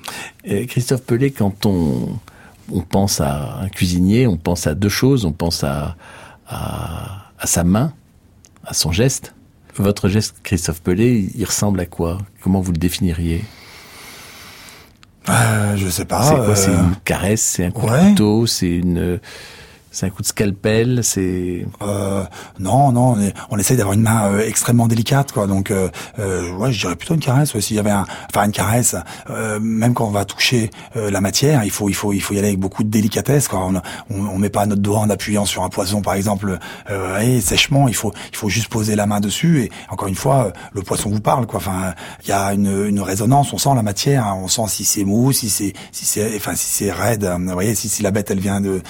Et 0.49 0.65
Christophe 0.65 1.03
Pelé, 1.03 1.31
quand 1.31 1.65
on, 1.65 2.17
on 2.71 2.81
pense 2.81 3.19
à 3.19 3.59
un 3.61 3.67
cuisinier, 3.69 4.27
on 4.27 4.37
pense 4.37 4.65
à 4.65 4.75
deux 4.75 4.87
choses. 4.89 5.25
On 5.25 5.33
pense 5.33 5.63
à, 5.65 5.97
à, 6.47 7.31
à 7.37 7.47
sa 7.47 7.65
main, 7.65 7.91
à 8.65 8.73
son 8.73 8.91
geste. 8.93 9.33
Votre 9.75 10.07
geste, 10.07 10.37
Christophe 10.43 10.81
Pelé, 10.81 11.29
il 11.35 11.43
ressemble 11.45 11.81
à 11.81 11.85
quoi? 11.85 12.17
Comment 12.41 12.61
vous 12.61 12.71
le 12.71 12.77
définiriez? 12.77 13.43
Euh, 15.29 15.75
Je 15.75 15.89
sais 15.89 16.05
pas. 16.05 16.23
C'est 16.23 16.35
quoi? 16.35 16.55
C'est 16.55 16.71
une 16.71 16.95
caresse 17.03 17.41
C'est 17.41 17.65
un 17.65 17.71
coup 17.71 17.85
ouais. 17.87 18.03
de 18.05 18.09
couteau 18.11 18.47
C'est 18.47 18.69
une 18.71 19.19
c'est 19.97 20.05
un 20.05 20.11
coup 20.11 20.21
de 20.21 20.27
scalpel, 20.27 20.99
c'est 21.01 21.65
euh, 21.81 22.23
non 22.59 22.91
non 22.91 23.15
on, 23.15 23.19
est, 23.19 23.33
on 23.49 23.57
essaie 23.57 23.75
d'avoir 23.75 23.95
une 23.95 24.03
main 24.03 24.27
euh, 24.27 24.45
extrêmement 24.47 24.85
délicate 24.85 25.31
quoi. 25.31 25.47
Donc 25.47 25.71
euh, 25.71 25.89
ouais 26.19 26.71
je 26.71 26.81
dirais 26.81 26.95
plutôt 26.95 27.15
une 27.15 27.19
caresse 27.19 27.55
ouais, 27.55 27.61
s'il 27.61 27.77
y 27.77 27.79
avait 27.79 27.89
un 27.89 28.05
enfin 28.29 28.45
une 28.45 28.51
caresse. 28.51 28.95
Euh, 29.31 29.59
même 29.59 29.95
quand 29.95 30.05
on 30.05 30.11
va 30.11 30.23
toucher 30.23 30.69
euh, 30.97 31.09
la 31.09 31.19
matière 31.19 31.63
il 31.63 31.71
faut 31.71 31.89
il 31.89 31.95
faut 31.95 32.13
il 32.13 32.21
faut 32.21 32.35
y 32.35 32.37
aller 32.37 32.49
avec 32.49 32.59
beaucoup 32.59 32.83
de 32.83 32.89
délicatesse 32.89 33.47
quoi. 33.47 33.67
On 33.67 33.81
on, 34.15 34.37
met 34.37 34.51
pas 34.51 34.67
notre 34.67 34.83
doigt 34.83 34.99
en 34.99 35.09
appuyant 35.09 35.45
sur 35.45 35.63
un 35.63 35.69
poisson 35.69 36.03
par 36.03 36.13
exemple 36.13 36.59
euh, 36.91 37.19
et 37.19 37.41
sèchement 37.41 37.87
il 37.87 37.95
faut 37.95 38.13
il 38.29 38.37
faut 38.37 38.49
juste 38.49 38.67
poser 38.67 38.95
la 38.95 39.07
main 39.07 39.19
dessus 39.19 39.63
et 39.63 39.71
encore 39.89 40.09
une 40.09 40.13
fois 40.13 40.53
le 40.73 40.83
poisson 40.83 41.09
vous 41.09 41.21
parle 41.21 41.47
quoi. 41.47 41.57
Enfin 41.57 41.95
il 42.21 42.29
y 42.29 42.33
a 42.33 42.53
une, 42.53 42.99
résonance 42.99 43.51
on 43.51 43.57
sent 43.57 43.73
la 43.75 43.81
matière 43.81 44.27
hein, 44.27 44.37
on 44.43 44.47
sent 44.47 44.67
si 44.67 44.85
c'est 44.85 45.05
mou 45.05 45.31
si 45.31 45.49
c'est 45.49 45.73
si 45.91 46.05
c'est 46.05 46.35
enfin 46.35 46.53
si 46.53 46.67
c'est 46.67 46.91
raide 46.91 47.25
vous 47.39 47.51
voyez 47.53 47.73
si, 47.73 47.89
si 47.89 48.03
la 48.03 48.11
bête 48.11 48.29
elle 48.29 48.39
vient 48.39 48.61
de 48.61 48.83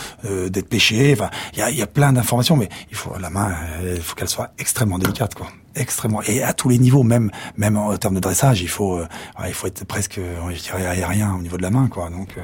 d'être 0.49 0.67
pêchée 0.67 0.96
Enfin, 1.13 1.29
il 1.53 1.59
y 1.59 1.61
a, 1.61 1.71
y 1.71 1.81
a, 1.81 1.87
plein 1.87 2.13
d'informations, 2.13 2.55
mais 2.55 2.69
il 2.89 2.95
faut 2.95 3.11
la 3.19 3.29
main, 3.29 3.55
il 3.83 4.01
faut 4.01 4.15
qu'elle 4.15 4.29
soit 4.29 4.51
extrêmement 4.57 4.99
délicate, 4.99 5.35
quoi. 5.35 5.47
Extrêmement 5.75 6.21
et 6.23 6.41
à 6.41 6.53
tous 6.53 6.69
les 6.69 6.79
niveaux, 6.79 7.03
même 7.03 7.29
même 7.55 7.77
en 7.77 7.95
termes 7.97 8.15
de 8.15 8.19
dressage, 8.19 8.61
il 8.61 8.69
faut 8.69 8.97
euh, 8.97 9.07
il 9.45 9.53
faut 9.53 9.67
être 9.67 9.85
presque, 9.85 10.19
je 10.19 10.61
dirais 10.61 10.85
aérien 10.87 11.35
au 11.35 11.41
niveau 11.41 11.57
de 11.57 11.61
la 11.61 11.69
main, 11.69 11.87
quoi. 11.87 12.09
Donc 12.09 12.29
euh, 12.37 12.41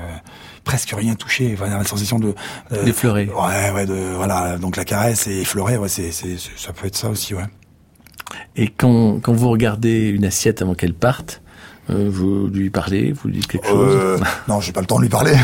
presque 0.63 0.93
rien 0.95 1.15
touché, 1.15 1.51
enfin, 1.53 1.67
la 1.67 1.83
sensation 1.83 2.19
de 2.19 2.35
euh, 2.71 2.83
d'effleurer. 2.83 3.29
Ouais, 3.29 3.71
ouais, 3.71 3.85
de 3.85 4.13
voilà. 4.15 4.57
Donc 4.57 4.77
la 4.77 4.85
caresse 4.85 5.27
et 5.27 5.41
effleurer, 5.41 5.77
ouais, 5.77 5.89
c'est 5.89 6.11
c'est 6.11 6.37
ça 6.55 6.73
peut 6.73 6.87
être 6.87 6.95
ça 6.95 7.09
aussi, 7.09 7.33
ouais. 7.33 7.45
Et 8.55 8.67
quand 8.69 9.19
quand 9.19 9.33
vous 9.33 9.49
regardez 9.49 10.09
une 10.09 10.25
assiette 10.25 10.61
avant 10.61 10.75
qu'elle 10.75 10.93
parte, 10.93 11.42
euh, 11.89 12.09
vous 12.09 12.47
lui 12.47 12.69
parlez, 12.69 13.11
vous 13.11 13.27
lui 13.27 13.37
dites 13.37 13.47
quelque 13.47 13.67
chose 13.67 13.95
euh, 13.95 14.17
Non, 14.47 14.61
j'ai 14.61 14.71
pas 14.71 14.79
le 14.79 14.87
temps 14.87 14.97
de 14.97 15.01
lui 15.01 15.09
parler. 15.09 15.35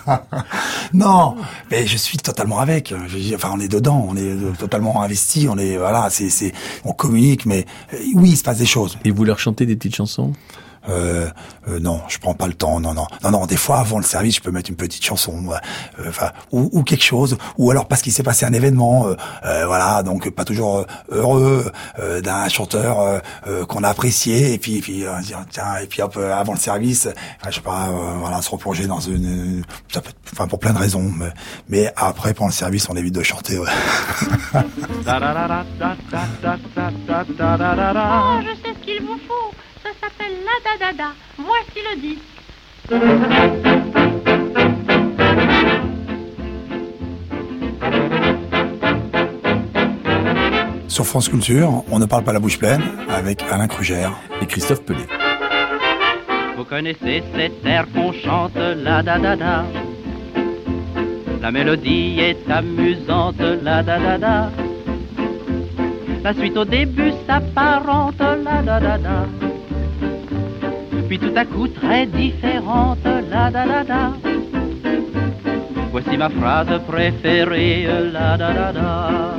non, 0.92 1.36
mais 1.70 1.86
je 1.86 1.96
suis 1.96 2.18
totalement 2.18 2.58
avec. 2.58 2.92
Je 3.08 3.34
enfin, 3.34 3.50
on 3.54 3.60
est 3.60 3.68
dedans, 3.68 4.06
on 4.08 4.16
est 4.16 4.36
totalement 4.58 5.02
investi, 5.02 5.48
on 5.50 5.56
est 5.56 5.78
voilà, 5.78 6.08
c'est 6.10 6.28
c'est 6.28 6.52
on 6.84 6.92
communique, 6.92 7.46
mais 7.46 7.64
oui, 8.14 8.30
il 8.30 8.36
se 8.36 8.42
passe 8.42 8.58
des 8.58 8.66
choses. 8.66 8.98
Et 9.04 9.10
vous 9.10 9.24
leur 9.24 9.38
chantez 9.38 9.64
des 9.64 9.76
petites 9.76 9.96
chansons? 9.96 10.32
Euh, 10.88 11.28
euh, 11.68 11.80
non, 11.80 12.00
je 12.08 12.18
prends 12.18 12.34
pas 12.34 12.46
le 12.46 12.54
temps. 12.54 12.80
Non, 12.80 12.94
non, 12.94 13.06
non, 13.22 13.30
non. 13.30 13.46
Des 13.46 13.56
fois, 13.56 13.78
avant 13.80 13.98
le 13.98 14.04
service, 14.04 14.36
je 14.36 14.40
peux 14.40 14.50
mettre 14.50 14.70
une 14.70 14.76
petite 14.76 15.04
chanson, 15.04 15.44
enfin, 16.06 16.26
euh, 16.26 16.30
ou, 16.52 16.70
ou, 16.72 16.82
quelque 16.82 17.04
chose, 17.04 17.36
ou 17.56 17.70
alors 17.70 17.86
parce 17.86 18.02
qu'il 18.02 18.12
s'est 18.12 18.22
passé 18.22 18.46
un 18.46 18.52
événement, 18.52 19.06
euh, 19.08 19.66
voilà, 19.66 20.02
donc 20.02 20.30
pas 20.30 20.44
toujours 20.44 20.86
heureux 21.10 21.70
d'un 22.22 22.48
chanteur 22.48 23.22
qu'on 23.68 23.84
a 23.84 23.88
apprécié, 23.88 24.52
et 24.52 24.58
puis, 24.58 24.76
et 24.76 24.80
puis, 24.80 25.04
tiens, 25.50 25.76
et 25.82 25.86
puis 25.86 26.02
hop, 26.02 26.16
avant 26.16 26.52
le 26.52 26.58
service, 26.58 27.06
enfin, 27.06 27.50
je 27.50 27.56
sais 27.56 27.60
pas, 27.60 27.90
voilà, 28.18 28.40
se 28.42 28.50
replonger 28.50 28.86
dans 28.86 29.00
une, 29.00 29.62
ça 29.92 30.00
peut, 30.00 30.12
enfin, 30.32 30.46
pour 30.46 30.58
plein 30.58 30.72
de 30.72 30.78
raisons, 30.78 31.10
mais, 31.16 31.32
mais 31.68 31.92
après, 31.96 32.34
pendant 32.34 32.48
le 32.48 32.52
service, 32.52 32.88
on 32.88 32.96
évite 32.96 33.14
de 33.14 33.22
chanter. 33.22 33.58
Ouais. 33.58 33.68
oh, 38.38 38.42
je 38.42 38.62
sais 38.62 38.74
ce 38.74 38.84
qu'il 38.84 39.02
vous 39.02 39.18
faut 39.26 39.54
ça 39.88 40.08
s'appelle 40.08 40.36
la 40.44 40.56
da 40.64 40.74
da 40.78 40.92
da. 40.92 41.12
Voici 41.38 41.80
le 41.88 41.94
disque. 42.00 42.22
Sur 50.88 51.06
France 51.06 51.28
Culture, 51.28 51.84
on 51.90 51.98
ne 51.98 52.06
parle 52.06 52.24
pas 52.24 52.32
la 52.32 52.40
bouche 52.40 52.58
pleine 52.58 52.82
avec 53.08 53.42
Alain 53.50 53.68
Crugère 53.68 54.12
et 54.42 54.46
Christophe 54.46 54.82
Pelé. 54.84 55.06
Vous 56.56 56.64
connaissez 56.64 57.22
cet 57.34 57.64
air 57.64 57.86
qu'on 57.94 58.12
chante 58.12 58.56
la 58.56 59.02
da 59.02 59.18
da 59.18 59.36
da. 59.36 59.64
La 61.40 61.50
mélodie 61.52 62.18
est 62.18 62.50
amusante 62.50 63.40
la 63.62 63.82
da 63.82 63.98
da 63.98 64.18
da. 64.18 64.50
La 66.24 66.34
suite 66.34 66.56
au 66.56 66.64
début 66.64 67.12
s'apparente 67.26 68.20
la 68.20 68.62
da 68.62 68.80
da 68.80 68.98
da 68.98 69.47
puis 71.08 71.18
tout 71.18 71.32
à 71.34 71.44
coup 71.46 71.66
très 71.68 72.04
différente, 72.06 72.98
la 73.30 73.50
da 73.50 73.64
da 73.66 73.82
da. 73.82 74.12
Voici 75.90 76.18
ma 76.18 76.28
phrase 76.28 76.80
préférée, 76.86 77.88
la 78.12 78.36
da 78.36 78.52
da 78.52 78.72
da. 78.72 79.34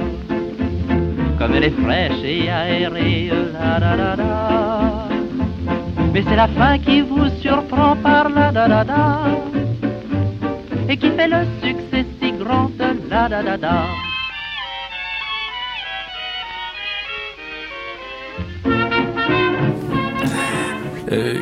Comme 1.38 1.54
elle 1.56 1.66
est 1.66 1.82
fraîche 1.84 2.24
et 2.24 2.50
aérée, 2.50 3.32
la 3.54 3.80
da 3.80 3.96
da 3.96 4.16
da. 4.16 5.08
Mais 6.12 6.24
c'est 6.28 6.36
la 6.36 6.48
fin 6.48 6.80
qui 6.80 7.02
vous 7.02 7.30
surprend 7.40 7.96
par 7.98 8.30
la 8.30 8.52
da 8.52 8.68
da 8.68 8.84
da. 8.84 9.20
Et 10.90 10.98
qui 10.98 11.12
fait 11.12 11.28
le 11.28 11.46
succès 11.62 12.06
si 12.20 12.32
grand 12.32 12.72
la 13.12 13.30
da 13.30 13.44
da 13.44 13.58
da. 13.58 14.09
Euh, 21.12 21.40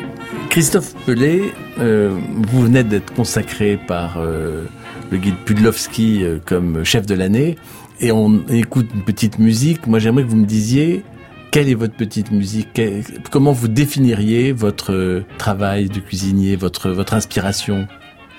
Christophe 0.50 0.94
Pelé, 1.04 1.52
euh, 1.78 2.16
vous 2.48 2.62
venez 2.62 2.84
d'être 2.84 3.12
consacré 3.14 3.78
par 3.86 4.18
euh, 4.18 4.64
le 5.10 5.18
guide 5.18 5.36
Pudlowski 5.44 6.24
euh, 6.24 6.38
comme 6.44 6.84
chef 6.84 7.04
de 7.06 7.14
l'année 7.14 7.56
et 8.00 8.10
on 8.12 8.46
écoute 8.48 8.88
une 8.94 9.02
petite 9.02 9.38
musique. 9.38 9.86
Moi, 9.86 9.98
j'aimerais 9.98 10.22
que 10.22 10.28
vous 10.28 10.36
me 10.36 10.46
disiez 10.46 11.04
quelle 11.50 11.68
est 11.68 11.74
votre 11.74 11.94
petite 11.94 12.30
musique? 12.30 12.80
Comment 13.30 13.52
vous 13.52 13.68
définiriez 13.68 14.52
votre 14.52 15.24
travail 15.38 15.88
de 15.88 15.98
cuisinier, 15.98 16.56
votre 16.56 16.90
votre 16.90 17.14
inspiration? 17.14 17.88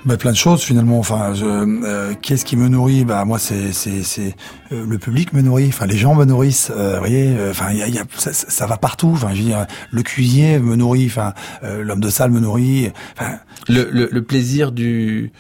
Bah, 0.06 0.18
plein 0.18 0.32
de 0.32 0.38
choses 0.38 0.62
finalement. 0.62 1.00
Enfin, 1.00 1.34
euh, 1.42 2.14
qu'est-ce 2.22 2.46
qui 2.46 2.56
me 2.56 2.68
nourrit? 2.68 3.06
Bah 3.06 3.26
moi, 3.26 3.40
c'est 3.40 3.74
c'est 3.74 4.04
c'est 4.04 4.36
euh, 4.72 4.86
le 4.88 4.98
public 4.98 5.34
me 5.34 5.42
nourrit. 5.42 5.68
Enfin, 5.68 5.86
les 5.86 5.98
gens 5.98 6.16
me 6.16 6.26
nourrissent. 6.26 6.72
Euh, 6.76 6.94
vous 6.94 7.00
voyez, 7.00 7.36
enfin, 7.50 7.72
il 7.72 7.78
y 7.78 7.84
a, 7.84 7.88
y 7.88 8.00
a 8.00 8.04
ça, 8.16 8.34
ça, 8.34 8.66
va 8.66 8.78
partout. 8.78 9.12
Enfin, 9.14 9.30
je 9.34 9.42
veux 9.42 9.48
dire, 9.48 9.66
le 9.92 10.02
cuisinier 10.04 10.60
me 10.60 10.76
nourrit. 10.76 11.08
Enfin, 11.08 11.34
l'homme 11.64 12.02
de 12.02 12.10
salle 12.10 12.32
me 12.32 12.40
nourrit. 12.40 12.92
Enfin, 13.18 13.40
le, 13.68 13.90
le, 13.92 14.10
le 14.12 14.24
plaisir 14.24 14.72
du 14.72 15.32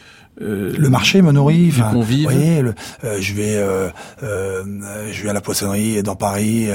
euh, 0.41 0.73
le 0.77 0.89
marché 0.89 1.21
me 1.21 1.31
nourrit. 1.31 1.69
Enfin, 1.73 1.91
vous 1.91 2.03
voyez, 2.03 2.63
euh, 3.03 3.17
je 3.19 3.33
vais, 3.33 3.55
euh, 3.55 3.89
euh, 4.23 5.09
je 5.11 5.23
vais 5.23 5.29
à 5.29 5.33
la 5.33 5.41
poissonnerie 5.41 6.01
dans 6.03 6.15
Paris. 6.15 6.69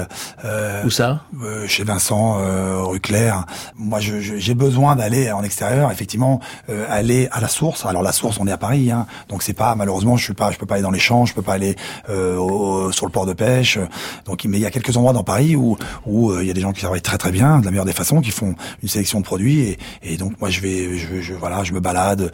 Euh, 0.45 0.83
où 0.85 0.91
ça 0.91 1.23
Chez 1.67 1.85
Vincent 1.85 2.39
rue 2.85 3.01
Claire. 3.01 3.47
Moi, 3.77 4.01
j'ai 4.01 4.55
besoin 4.55 4.97
d'aller 4.97 5.31
en 5.33 5.43
extérieur. 5.43 5.91
Effectivement, 5.91 6.41
aller 6.89 7.29
à 7.33 7.41
la 7.41 7.49
source. 7.49 7.87
Alors 7.87 8.03
la 8.03 8.13
source, 8.13 8.39
on 8.41 8.47
est 8.47 8.53
à 8.53 8.59
Paris, 8.59 8.91
hein, 8.91 9.07
donc 9.29 9.43
c'est 9.43 9.53
pas 9.53 9.75
malheureusement, 9.75 10.17
je 10.17 10.25
suis 10.25 10.35
pas, 10.35 10.51
je 10.51 10.59
peux 10.59 10.67
pas 10.67 10.75
aller 10.75 10.83
dans 10.83 10.91
les 10.91 10.99
champs, 10.99 11.25
je 11.27 11.35
peux 11.35 11.43
pas 11.43 11.55
aller 11.55 11.77
au, 12.09 12.91
sur 12.93 13.07
le 13.07 13.13
port 13.13 13.27
de 13.27 13.33
pêche. 13.33 13.79
Donc, 14.27 14.45
mais 14.45 14.59
il 14.59 14.63
y 14.63 14.67
a 14.67 14.71
quelques 14.71 14.97
endroits 14.97 15.13
dans 15.13 15.25
Paris 15.25 15.57
où 15.57 15.77
où 16.07 16.39
il 16.39 16.47
y 16.47 16.51
a 16.51 16.55
des 16.55 16.61
gens 16.61 16.73
qui 16.73 16.83
travaillent 16.83 17.03
très 17.03 17.19
très 17.19 17.33
bien, 17.33 17.61
de 17.61 17.65
la 17.65 17.71
meilleure 17.71 17.85
des 17.85 17.93
façons, 17.93 18.21
qui 18.21 18.31
font 18.31 18.55
une 18.83 18.89
sélection 18.89 19.21
de 19.21 19.25
produits 19.25 19.61
et, 19.61 19.79
et 20.03 20.17
donc 20.17 20.41
moi 20.41 20.51
je 20.51 20.61
vais, 20.61 20.97
je, 20.99 21.21
je 21.21 21.35
voilà, 21.35 21.65
je 21.65 21.73
me 21.73 21.81
balade 21.81 22.33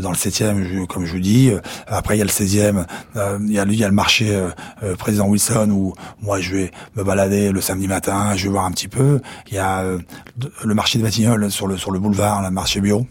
dans 0.00 0.10
le 0.10 0.16
7 0.16 0.35
comme 0.88 1.06
je 1.06 1.12
vous 1.12 1.20
dis. 1.20 1.50
Euh, 1.50 1.60
après, 1.86 2.16
il 2.16 2.18
y 2.18 2.22
a 2.22 2.24
le 2.24 2.30
16e, 2.30 2.86
euh, 3.16 3.38
il 3.42 3.52
y 3.52 3.58
a, 3.58 3.64
le 3.64 3.92
marché 3.92 4.28
euh, 4.30 4.96
président 4.96 5.26
Wilson 5.26 5.70
où 5.70 5.94
moi 6.20 6.40
je 6.40 6.54
vais 6.54 6.70
me 6.96 7.04
balader 7.04 7.52
le 7.52 7.60
samedi 7.60 7.88
matin, 7.88 8.34
je 8.36 8.44
vais 8.44 8.50
voir 8.50 8.64
un 8.64 8.72
petit 8.72 8.88
peu. 8.88 9.20
Il 9.48 9.54
y 9.54 9.58
a 9.58 9.84
le 10.64 10.74
marché 10.74 10.98
de 10.98 11.04
Batignolles 11.04 11.50
sur 11.50 11.66
le, 11.66 11.76
sur 11.76 11.90
le 11.90 11.98
boulevard, 11.98 12.42
le 12.42 12.50
marché 12.50 12.80
bio 12.80 13.06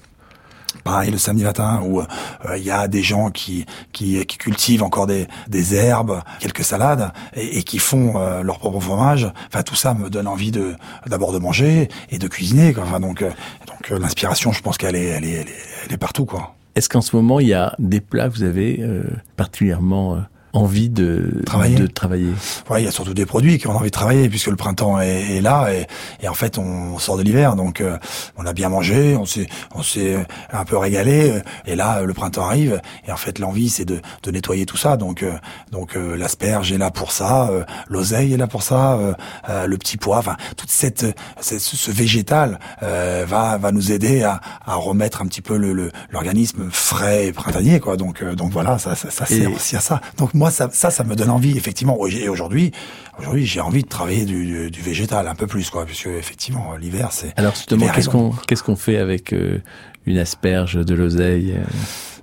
pareil 0.84 1.12
le 1.12 1.18
samedi 1.18 1.44
matin 1.44 1.82
où 1.84 2.02
il 2.02 2.50
euh, 2.52 2.58
y 2.58 2.72
a 2.72 2.88
des 2.88 3.04
gens 3.04 3.32
qui, 3.32 3.66
qui, 3.92 4.24
qui 4.26 4.38
cultivent 4.38 4.84
encore 4.84 5.08
des, 5.08 5.28
des 5.48 5.76
herbes, 5.76 6.22
quelques 6.40 6.64
salades 6.64 7.12
et, 7.34 7.58
et 7.58 7.64
qui 7.64 7.80
font 7.80 8.14
euh, 8.18 8.44
leur 8.44 8.60
propre 8.60 8.80
fromage. 8.80 9.28
Enfin 9.48 9.64
tout 9.64 9.76
ça 9.76 9.94
me 9.94 10.10
donne 10.10 10.28
envie 10.28 10.52
de 10.52 10.76
d'abord 11.08 11.32
de 11.32 11.40
manger 11.40 11.90
et 12.10 12.18
de 12.18 12.28
cuisiner. 12.28 12.74
Quoi. 12.74 12.84
Enfin 12.84 13.00
donc 13.00 13.24
donc 13.24 13.90
l'inspiration, 13.90 14.52
je 14.52 14.62
pense 14.62 14.78
qu'elle 14.78 14.96
est 14.96 15.06
elle 15.06 15.26
est, 15.26 15.32
elle 15.32 15.50
est 15.50 15.56
elle 15.86 15.94
est 15.94 15.98
partout 15.98 16.26
quoi. 16.26 16.55
Est-ce 16.76 16.90
qu'en 16.90 17.02
ce 17.02 17.16
moment, 17.16 17.40
il 17.40 17.48
y 17.48 17.54
a 17.54 17.74
des 17.80 18.02
plats 18.02 18.28
que 18.28 18.34
vous 18.34 18.44
avez 18.44 18.82
euh, 18.82 19.04
particulièrement 19.38 20.16
euh, 20.16 20.20
envie 20.56 20.90
de 20.90 21.42
Travailler. 21.46 21.76
de 21.76 21.88
travailler 21.88 22.32
Ouais, 22.70 22.82
il 22.82 22.86
y 22.86 22.88
a 22.88 22.92
surtout 22.92 23.14
des 23.14 23.26
produits 23.26 23.58
qui 23.58 23.68
ont 23.68 23.76
envie 23.76 23.86
de 23.86 23.90
travailler 23.92 24.30
puisque 24.30 24.48
le 24.48 24.56
printemps 24.56 25.00
est, 25.00 25.38
est 25.38 25.42
là 25.42 25.70
et, 25.74 25.86
et 26.24 26.28
en 26.28 26.34
fait 26.34 26.58
on 26.58 26.98
sort 27.00 27.18
de 27.18 27.24
l'hiver 27.24 27.56
donc 27.56 27.82
euh, 27.82 27.98
on 28.38 28.46
a 28.46 28.54
bien 28.54 28.70
mangé, 28.70 29.16
on 29.16 29.26
s'est 29.26 29.48
on 29.74 29.84
s'est 29.84 30.18
un 30.52 30.66
peu 30.66 30.78
régalé 30.78 31.32
euh, 31.32 31.40
et 31.66 31.76
là 31.76 32.02
le 32.04 32.14
printemps 32.14 32.46
arrive 32.46 32.82
et 33.08 33.12
en 33.12 33.18
fait 33.18 33.40
l'envie 33.40 33.70
c'est 33.70 33.86
de, 33.86 34.00
de 34.24 34.32
nettoyer 34.32 34.66
tout 34.66 34.78
ça 34.78 34.98
donc 34.98 35.24
euh, 35.24 35.34
donc 35.72 35.96
euh, 35.98 36.16
l'asperge 36.16 36.72
est 36.72 36.78
là 36.78 36.92
pour 36.92 37.12
ça, 37.12 37.50
euh, 37.50 37.64
l'oseille 37.88 38.34
est 38.34 38.38
là 38.38 38.48
pour 38.48 38.64
ça, 38.64 38.94
euh, 38.94 39.14
euh, 39.50 39.68
le 39.68 39.78
petit 39.78 39.98
pois, 39.98 40.18
enfin 40.20 40.38
toute 40.58 40.70
cette, 40.72 41.06
cette- 41.40 41.60
ce 41.60 41.92
végétal 41.92 42.60
euh, 42.84 43.26
va 43.28 43.58
va 43.58 43.72
nous 43.72 43.92
aider 43.92 44.24
à, 44.24 44.40
à 44.66 44.76
remettre 44.76 45.22
un 45.22 45.26
petit 45.28 45.42
peu 45.42 45.58
le 45.58 45.74
le- 45.74 45.92
l'organisme 46.10 46.70
frais 46.72 47.28
et 47.28 47.32
printanier 47.34 47.80
quoi 47.80 47.98
donc 47.98 48.22
euh, 48.22 48.36
donc 48.36 48.52
voilà 48.52 48.78
ça 48.78 48.96
ça, 48.96 49.10
ça 49.12 49.26
sert 49.26 49.52
aussi 49.54 49.76
à 49.76 49.80
ça 49.80 50.02
donc 50.18 50.34
moi 50.34 50.45
ça 50.52 50.70
ça 50.72 50.92
ça 50.92 51.04
me 51.04 51.16
donne 51.16 51.30
envie 51.30 51.58
effectivement 51.58 51.98
et 52.08 52.30
aujourd'hui 52.30 52.72
aujourd'hui 53.20 53.46
j'ai 53.46 53.62
envie 53.62 53.84
de 53.84 53.88
travailler 53.88 54.26
du, 54.26 54.46
du, 54.46 54.72
du 54.72 54.82
végétal 54.82 55.28
un 55.28 55.36
peu 55.36 55.48
plus 55.48 55.70
quoi 55.70 55.86
puisque 55.86 56.08
effectivement 56.08 56.76
l'hiver 56.76 57.10
c'est 57.12 57.34
Alors 57.38 57.56
justement, 57.56 57.88
qu'est-ce 57.90 58.10
qu'on 58.10 58.32
qu'est-ce 58.48 58.64
qu'on 58.64 58.76
fait 58.76 58.98
avec 58.98 59.34
euh, 59.34 59.62
une 60.06 60.18
asperge, 60.18 60.76
de 60.76 60.96
l'oseille 60.96 61.56
euh 61.58 61.64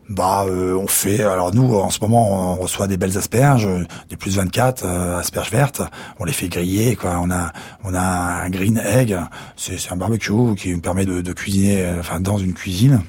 Bah, 0.09 0.45
euh, 0.47 0.77
on 0.77 0.87
fait. 0.87 1.23
Alors 1.23 1.55
nous, 1.55 1.75
en 1.75 1.91
ce 1.91 2.01
moment, 2.01 2.53
on 2.53 2.57
reçoit 2.57 2.87
des 2.87 2.97
belles 2.97 3.17
asperges, 3.19 3.69
des 4.09 4.17
plus 4.17 4.37
24 4.37 4.85
euh, 4.85 5.19
asperges 5.19 5.51
vertes. 5.51 5.83
On 6.19 6.25
les 6.25 6.33
fait 6.33 6.49
griller, 6.49 6.97
quoi. 6.97 7.19
On 7.23 7.31
a, 7.31 7.53
on 7.85 7.95
a 7.95 8.01
un 8.01 8.51
green 8.51 8.79
egg. 8.79 9.17
C'est 9.57 9.79
c'est 9.79 9.93
un 9.93 9.97
barbecue 9.97 10.55
qui 10.57 10.73
nous 10.73 10.81
permet 10.81 11.05
de, 11.05 11.21
de 11.21 11.33
cuisiner, 11.33 11.83
euh, 11.83 12.01
enfin, 12.01 12.21
dans 12.21 12.39
une 12.39 12.55
cuisine. 12.55 13.03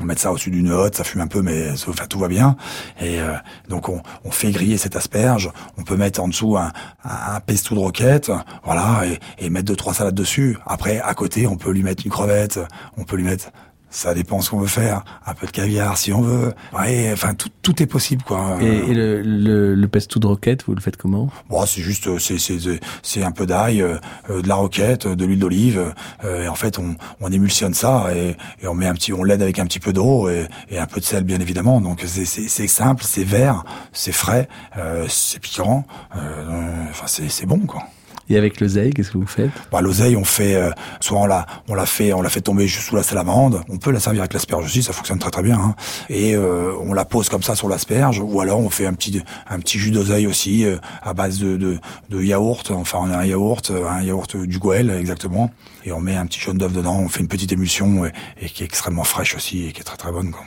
On 0.00 0.04
met 0.04 0.16
ça 0.16 0.32
au-dessus 0.32 0.50
d'une 0.50 0.70
hotte, 0.70 0.96
ça 0.96 1.04
fume 1.04 1.20
un 1.20 1.26
peu, 1.26 1.42
mais 1.42 1.70
enfin, 1.70 2.06
tout 2.08 2.18
va 2.18 2.28
bien. 2.28 2.56
Et 3.00 3.20
euh, 3.20 3.34
donc 3.68 3.88
on, 3.88 4.00
fait 4.30 4.50
griller 4.50 4.78
cette 4.78 4.96
asperge. 4.96 5.50
On 5.76 5.82
peut 5.82 5.96
mettre 5.96 6.20
en 6.22 6.28
dessous 6.28 6.56
un, 6.56 6.72
un, 7.04 7.34
un 7.34 7.40
pesto 7.40 7.74
de 7.74 7.80
roquette, 7.80 8.30
voilà, 8.64 9.02
et, 9.06 9.18
et 9.44 9.50
mettre 9.50 9.66
deux 9.66 9.76
trois 9.76 9.92
salades 9.92 10.14
dessus. 10.14 10.56
Après, 10.66 11.00
à 11.00 11.12
côté, 11.14 11.46
on 11.46 11.56
peut 11.56 11.70
lui 11.70 11.82
mettre 11.82 12.04
une 12.06 12.12
crevette. 12.12 12.60
On 12.96 13.04
peut 13.04 13.16
lui 13.16 13.24
mettre 13.24 13.50
ça 13.90 14.14
dépend 14.14 14.40
ce 14.40 14.50
qu'on 14.50 14.58
veut 14.60 14.66
faire. 14.66 15.04
Un 15.26 15.34
peu 15.34 15.46
de 15.46 15.52
caviar 15.52 15.98
si 15.98 16.12
on 16.12 16.22
veut. 16.22 16.54
Ouais, 16.72 17.10
enfin 17.12 17.34
tout, 17.34 17.48
tout 17.62 17.82
est 17.82 17.86
possible 17.86 18.22
quoi. 18.22 18.58
Et, 18.60 18.66
et 18.66 18.94
le, 18.94 19.20
le, 19.22 19.74
le 19.74 19.88
pesto 19.88 20.18
de 20.18 20.26
roquette, 20.26 20.64
vous 20.66 20.74
le 20.74 20.80
faites 20.80 20.96
comment? 20.96 21.28
Bon, 21.48 21.64
c'est 21.66 21.82
juste, 21.82 22.06
euh, 22.06 22.18
c'est 22.18 22.38
c'est 22.38 22.58
c'est 23.02 23.22
un 23.22 23.32
peu 23.32 23.46
d'ail, 23.46 23.82
euh, 23.82 23.96
euh, 24.30 24.42
de 24.42 24.48
la 24.48 24.54
roquette, 24.54 25.06
euh, 25.06 25.16
de 25.16 25.24
l'huile 25.24 25.38
d'olive. 25.40 25.92
euh, 26.24 26.44
et 26.44 26.48
en 26.48 26.54
fait, 26.54 26.78
on, 26.78 26.96
on 27.20 27.30
émulsionne 27.30 27.74
ça 27.74 28.06
et, 28.14 28.36
et 28.62 28.68
on 28.68 28.74
met 28.74 28.86
un 28.86 28.94
petit, 28.94 29.12
on 29.12 29.24
l'aide 29.24 29.42
avec 29.42 29.58
un 29.58 29.66
petit 29.66 29.80
peu 29.80 29.92
d'eau 29.92 30.28
et, 30.28 30.46
et 30.70 30.78
un 30.78 30.86
peu 30.86 31.00
de 31.00 31.04
sel 31.04 31.24
bien 31.24 31.40
évidemment. 31.40 31.80
Donc 31.80 32.02
c'est 32.06 32.24
c'est 32.24 32.68
simple, 32.68 33.04
c'est 33.04 33.24
vert, 33.24 33.64
c'est 33.92 34.12
frais, 34.12 34.48
euh, 34.76 35.06
c'est 35.08 35.40
piquant. 35.40 35.84
Enfin 36.12 37.06
c'est 37.06 37.28
c'est 37.28 37.46
bon 37.46 37.60
quoi. 37.60 37.82
Et 38.30 38.36
avec 38.36 38.60
l'oseille, 38.60 38.92
qu'est-ce 38.92 39.10
que 39.10 39.18
vous 39.18 39.26
faites? 39.26 39.50
Bah, 39.72 39.80
l'oseille, 39.80 40.14
on 40.14 40.24
fait, 40.24 40.54
euh, 40.54 40.70
soit 41.00 41.18
on 41.18 41.26
l'a, 41.26 41.46
on 41.68 41.74
l'a 41.74 41.84
fait, 41.84 42.12
on 42.12 42.22
l'a 42.22 42.28
fait 42.30 42.40
tomber 42.40 42.68
juste 42.68 42.86
sous 42.86 42.94
la 42.94 43.02
salamande. 43.02 43.60
On 43.68 43.76
peut 43.76 43.90
la 43.90 43.98
servir 43.98 44.22
avec 44.22 44.32
l'asperge 44.32 44.64
aussi, 44.64 44.84
ça 44.84 44.92
fonctionne 44.92 45.18
très 45.18 45.32
très 45.32 45.42
bien. 45.42 45.58
Hein. 45.58 45.74
Et 46.08 46.36
euh, 46.36 46.72
on 46.80 46.92
la 46.92 47.04
pose 47.04 47.28
comme 47.28 47.42
ça 47.42 47.56
sur 47.56 47.68
l'asperge, 47.68 48.20
ou 48.24 48.40
alors 48.40 48.60
on 48.60 48.70
fait 48.70 48.86
un 48.86 48.94
petit, 48.94 49.20
un 49.48 49.58
petit 49.58 49.78
jus 49.80 49.90
d'oseille 49.90 50.28
aussi 50.28 50.64
euh, 50.64 50.76
à 51.02 51.12
base 51.12 51.40
de, 51.40 51.56
de, 51.56 51.78
de 52.08 52.22
yaourt. 52.22 52.70
Enfin, 52.70 52.98
on 53.02 53.10
a 53.10 53.16
un 53.16 53.24
yaourt, 53.24 53.68
euh, 53.72 53.88
un 53.88 54.02
yaourt 54.02 54.36
du 54.36 54.60
Goël 54.60 54.90
exactement, 54.90 55.50
et 55.84 55.90
on 55.90 56.00
met 56.00 56.14
un 56.14 56.26
petit 56.26 56.38
jaune 56.38 56.58
d'œuf 56.58 56.72
dedans. 56.72 57.00
On 57.00 57.08
fait 57.08 57.20
une 57.20 57.28
petite 57.28 57.50
émulsion 57.50 58.04
et, 58.40 58.48
qui 58.48 58.62
est 58.62 58.66
extrêmement 58.66 59.04
fraîche 59.04 59.34
aussi 59.34 59.66
et 59.66 59.72
qui 59.72 59.80
est 59.80 59.84
très 59.84 59.96
très 59.96 60.12
bonne. 60.12 60.30
Quoi. 60.30 60.44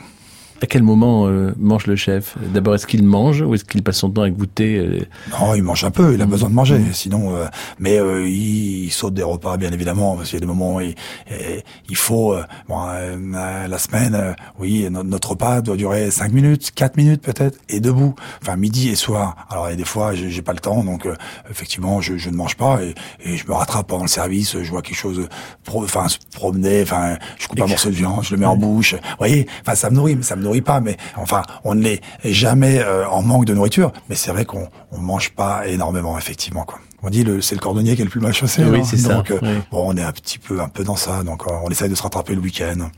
À 0.63 0.65
quel 0.65 0.82
moment 0.82 1.28
euh, 1.28 1.52
mange 1.60 1.88
le 1.88 1.97
chef? 1.97 2.38
D'abord, 2.54 2.73
est-ce 2.73 2.88
qu'il 2.88 3.04
mange 3.04 3.41
ou 3.41 3.54
est-ce 3.54 3.65
qu'il 3.65 3.84
passe 3.84 3.97
son 3.97 4.10
temps 4.10 4.21
à 4.21 4.30
goûter 4.30 4.78
euh, 4.78 4.99
Non, 5.30 5.54
il 5.56 5.62
mange 5.62 5.84
un 5.84 5.91
peu, 5.91 6.13
il 6.13 6.21
a 6.21 6.26
besoin 6.26 6.47
de 6.49 6.54
manger. 6.56 6.80
Sinon, 6.93 7.36
euh, 7.36 7.47
mais 7.80 7.99
euh, 7.99 8.26
il, 8.26 8.86
il 8.86 8.89
saute 8.91 9.13
des 9.13 9.23
repas, 9.23 9.58
bien 9.58 9.73
évidemment, 9.73 10.15
parce 10.15 10.30
qu'il 10.30 10.38
y 10.38 10.41
a 10.41 10.45
des 10.45 10.45
moments 10.47 10.76
où 10.76 10.80
il, 10.80 10.95
et- 11.30 11.63
il 11.89 11.97
faut. 11.97 12.34
euh, 12.34 12.43
bon, 12.69 12.78
euh, 12.88 13.67
la 13.67 13.78
semaine, 13.78 14.15
euh, 14.15 14.32
oui, 14.58 14.88
no- 14.89 15.04
notre 15.04 15.32
repas 15.32 15.60
doit 15.60 15.76
durer 15.76 16.10
5 16.12 16.32
minutes, 16.32 16.71
4 16.73 16.95
minutes 16.95 17.21
peut-être, 17.21 17.58
et 17.67 17.82
debout. 17.82 18.15
Enfin, 18.41 18.56
midi 18.56 18.88
et 18.88 18.95
soir. 18.95 19.36
Alors, 19.49 19.67
il 19.67 19.71
y 19.71 19.73
a 19.73 19.78
des 19.78 19.84
fois, 19.84 20.13
j'ai 20.15 20.41
pas 20.41 20.54
le 20.54 20.60
temps, 20.60 20.82
donc 20.86 21.06
euh, 21.06 21.13
effectivement, 21.52 21.99
je, 21.99 22.15
je 22.15 22.30
ne 22.30 22.36
mange 22.38 22.56
pas 22.56 22.80
et, 22.82 22.95
et 23.30 23.36
je 23.36 23.45
me 23.47 23.54
rattrape 23.54 23.88
pendant 23.88 24.04
le 24.04 24.08
service. 24.10 24.58
Je 24.62 24.69
vois 24.71 24.82
quelque 24.82 24.95
chose, 24.95 25.28
pro- 25.65 25.84
enfin, 25.84 26.08
se 26.08 26.19
promener. 26.34 26.84
Enfin, 26.84 27.17
je 27.38 27.49
coupe 27.49 27.60
un 27.60 27.67
morceau 27.67 27.89
de 27.89 27.95
viande, 27.95 28.23
je 28.23 28.34
le 28.34 28.39
mets 28.39 28.45
en 28.45 28.56
bouche. 28.56 28.93
Vous 28.93 28.99
voyez, 29.19 29.45
enfin, 29.60 29.76
ça 29.76 29.89
me 29.89 29.95
nourrit, 29.95 30.15
mais 30.15 30.23
ça 30.23 30.38
me 30.38 30.41
nourrit 30.41 30.52
pas. 30.61 30.79
Mais 30.79 30.97
enfin, 31.15 31.41
on 31.63 31.75
n'est 31.75 32.01
jamais 32.23 32.79
euh, 32.79 33.07
en 33.07 33.21
manque 33.21 33.45
de 33.45 33.53
nourriture. 33.53 33.91
Mais 34.09 34.15
c'est 34.15 34.31
vrai 34.31 34.45
qu'on 34.45 34.67
on 34.91 34.99
mange 34.99 35.31
pas 35.31 35.67
énormément, 35.67 36.17
effectivement, 36.17 36.63
quoi. 36.63 36.79
On 37.05 37.09
dit 37.09 37.23
le 37.23 37.41
c'est 37.41 37.55
le 37.55 37.59
cordonnier 37.59 37.95
qui 37.95 38.01
est 38.01 38.05
le 38.05 38.09
plus 38.09 38.21
mal 38.21 38.33
chaussé. 38.33 38.63
Oui, 38.63 38.79
hein. 38.79 38.83
c'est 38.85 38.97
ça, 38.97 39.15
Donc, 39.15 39.31
euh, 39.31 39.39
oui. 39.41 39.59
bon, 39.71 39.83
on 39.93 39.97
est 39.97 40.03
un 40.03 40.11
petit 40.13 40.39
peu 40.39 40.61
un 40.61 40.69
peu 40.69 40.83
dans 40.85 40.95
ça. 40.95 41.23
Donc, 41.23 41.45
euh, 41.45 41.51
on 41.65 41.69
essaye 41.69 41.89
de 41.89 41.95
se 41.95 42.03
rattraper 42.03 42.33
le 42.33 42.41
week-end. 42.41 42.89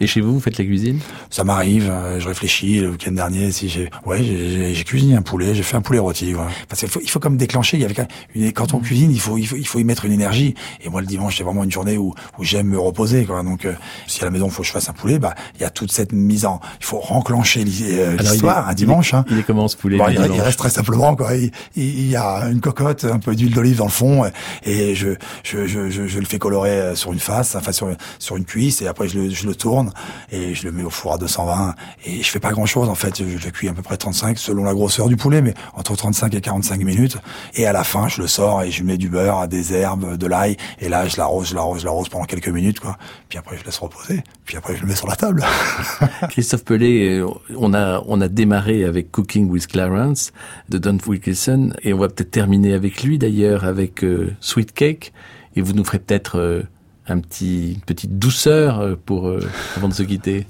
Et 0.00 0.06
chez 0.06 0.20
vous, 0.20 0.34
vous 0.34 0.40
faites 0.40 0.58
la 0.58 0.64
cuisine? 0.64 1.00
Ça 1.30 1.44
m'arrive, 1.44 1.88
euh, 1.90 2.20
je 2.20 2.28
réfléchis 2.28 2.80
le 2.80 2.90
week-end 2.90 3.12
dernier 3.12 3.50
si 3.52 3.68
j'ai, 3.68 3.90
ouais, 4.06 4.22
j'ai- 4.22 4.84
cuisiné 4.84 5.16
un 5.16 5.22
poulet, 5.22 5.54
j'ai 5.54 5.62
fait 5.62 5.76
un 5.76 5.80
poulet 5.82 5.98
rôti, 5.98 6.34
ouais. 6.34 6.40
Parce 6.68 6.80
qu'il 6.80 6.88
faut, 6.88 7.00
il 7.02 7.10
faut 7.10 7.18
comme 7.20 7.36
déclencher. 7.36 7.76
Il 7.76 7.80
y 7.80 7.84
avait 7.84 7.94
quand 7.94 8.02
même 8.34 8.46
une, 8.46 8.52
quand 8.52 8.72
on 8.74 8.78
cuisine, 8.78 9.10
il 9.10 9.20
faut, 9.20 9.36
il 9.36 9.46
faut, 9.46 9.56
il 9.56 9.66
faut 9.66 9.78
y 9.80 9.84
mettre 9.84 10.04
une 10.04 10.12
énergie. 10.12 10.54
Et 10.82 10.88
moi, 10.88 11.00
le 11.00 11.06
dimanche, 11.06 11.36
c'est 11.36 11.44
vraiment 11.44 11.64
une 11.64 11.70
journée 11.72 11.98
où, 11.98 12.14
où 12.38 12.44
j'aime 12.44 12.68
me 12.68 12.78
reposer, 12.78 13.24
quoi. 13.24 13.42
Donc, 13.42 13.64
euh, 13.64 13.74
si 14.06 14.22
à 14.22 14.24
la 14.24 14.30
maison, 14.30 14.46
il 14.46 14.52
faut 14.52 14.62
que 14.62 14.68
je 14.68 14.72
fasse 14.72 14.88
un 14.88 14.92
poulet, 14.92 15.18
bah, 15.18 15.34
il 15.56 15.62
y 15.62 15.64
a 15.64 15.70
toute 15.70 15.92
cette 15.92 16.12
mise 16.12 16.46
en, 16.46 16.60
il 16.80 16.86
faut 16.86 16.98
renclencher 17.00 17.64
euh, 17.90 18.16
l'histoire 18.16 18.68
un 18.68 18.74
dimanche. 18.74 19.10
il 19.12 19.16
est- 19.16 19.18
hein. 19.18 19.24
il 19.30 19.38
est 19.40 19.42
comment, 19.42 19.68
ce 19.68 19.76
poulet, 19.76 19.98
Bon, 19.98 20.06
le 20.06 20.12
il, 20.12 20.40
reste 20.40 20.58
très 20.58 20.70
simplement, 20.70 21.16
quoi. 21.16 21.34
Il, 21.34 21.50
il- 21.76 22.08
y 22.08 22.16
a 22.16 22.44
une 22.50 22.60
cocotte, 22.60 23.04
un 23.04 23.18
peu 23.18 23.34
d'huile 23.34 23.52
d'olive 23.54 23.76
dans 23.78 23.84
le 23.86 23.90
fond, 23.90 24.24
et 24.64 24.94
je, 24.94 25.08
je, 25.42 25.66
je, 25.66 25.90
je, 25.90 26.06
je 26.06 26.18
le 26.18 26.24
fais 26.24 26.38
colorer 26.38 26.70
euh, 26.70 26.94
sur 26.94 27.12
une 27.12 27.18
face, 27.18 27.54
enfin 27.56 27.72
sur, 27.72 27.88
sur 28.18 28.36
une 28.36 28.44
cuisse, 28.44 28.80
et 28.80 28.86
après 28.86 29.08
je 29.08 29.18
le, 29.18 29.30
je 29.30 29.46
le 29.46 29.54
tourne 29.54 29.87
et 30.30 30.54
je 30.54 30.64
le 30.64 30.72
mets 30.72 30.84
au 30.84 30.90
four 30.90 31.14
à 31.14 31.18
220. 31.18 31.74
Et 32.06 32.22
je 32.22 32.30
fais 32.30 32.40
pas 32.40 32.50
grand 32.50 32.66
chose 32.66 32.88
en 32.88 32.94
fait. 32.94 33.18
Je 33.18 33.44
le 33.44 33.50
cuis 33.50 33.68
à 33.68 33.72
peu 33.72 33.82
près 33.82 33.96
35 33.96 34.38
selon 34.38 34.64
la 34.64 34.74
grosseur 34.74 35.08
du 35.08 35.16
poulet, 35.16 35.42
mais 35.42 35.54
entre 35.74 35.96
35 35.96 36.34
et 36.34 36.40
45 36.40 36.82
minutes. 36.82 37.18
Et 37.54 37.66
à 37.66 37.72
la 37.72 37.84
fin, 37.84 38.08
je 38.08 38.20
le 38.20 38.28
sors 38.28 38.62
et 38.62 38.70
je 38.70 38.82
mets 38.82 38.98
du 38.98 39.08
beurre, 39.08 39.48
des 39.48 39.74
herbes, 39.74 40.16
de 40.16 40.26
l'ail. 40.26 40.56
Et 40.80 40.88
là, 40.88 41.06
je 41.06 41.16
l'arrose, 41.16 41.48
je 41.48 41.54
l'arrose, 41.54 41.80
je 41.80 41.84
l'arrose 41.84 42.08
pendant 42.08 42.24
quelques 42.24 42.48
minutes, 42.48 42.80
quoi. 42.80 42.96
Puis 43.28 43.38
après, 43.38 43.56
je 43.58 43.64
laisse 43.64 43.78
reposer. 43.78 44.22
Puis 44.44 44.56
après, 44.56 44.76
je 44.76 44.82
le 44.82 44.86
mets 44.86 44.96
sur 44.96 45.08
la 45.08 45.16
table. 45.16 45.44
Christophe 46.30 46.64
Pelé, 46.64 47.18
euh, 47.18 47.26
on 47.56 47.74
a, 47.74 48.02
on 48.06 48.20
a 48.20 48.28
démarré 48.28 48.84
avec 48.84 49.10
Cooking 49.10 49.48
with 49.48 49.66
Clarence 49.66 50.32
de 50.68 50.78
Don 50.78 50.98
Wilkinson 51.06 51.72
et 51.82 51.92
on 51.92 51.98
va 51.98 52.08
peut-être 52.08 52.30
terminer 52.30 52.74
avec 52.74 53.02
lui 53.02 53.18
d'ailleurs, 53.18 53.64
avec 53.64 54.04
euh, 54.04 54.34
Sweet 54.40 54.72
Cake. 54.72 55.12
Et 55.56 55.60
vous 55.60 55.72
nous 55.72 55.84
ferez 55.84 55.98
peut-être 55.98 56.38
euh, 56.38 56.62
un 57.10 57.20
petit, 57.20 57.72
une 57.74 57.80
petite 57.80 58.18
douceur 58.18 58.80
euh, 58.80 58.94
pour, 58.96 59.28
euh, 59.28 59.40
avant 59.76 59.88
de 59.88 59.94
se 59.94 60.02
quitter. 60.02 60.46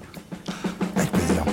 Avec 0.97 1.13
plaisir. 1.13 1.45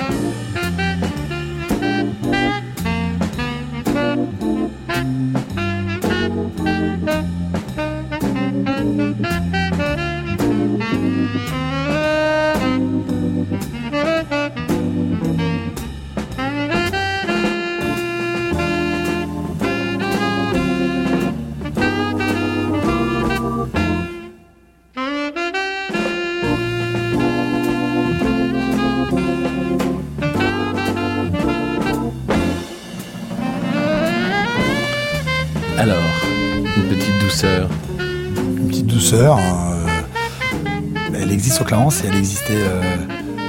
Et 42.03 42.07
elle 42.07 42.15
existait 42.15 42.57
euh, 42.57 42.97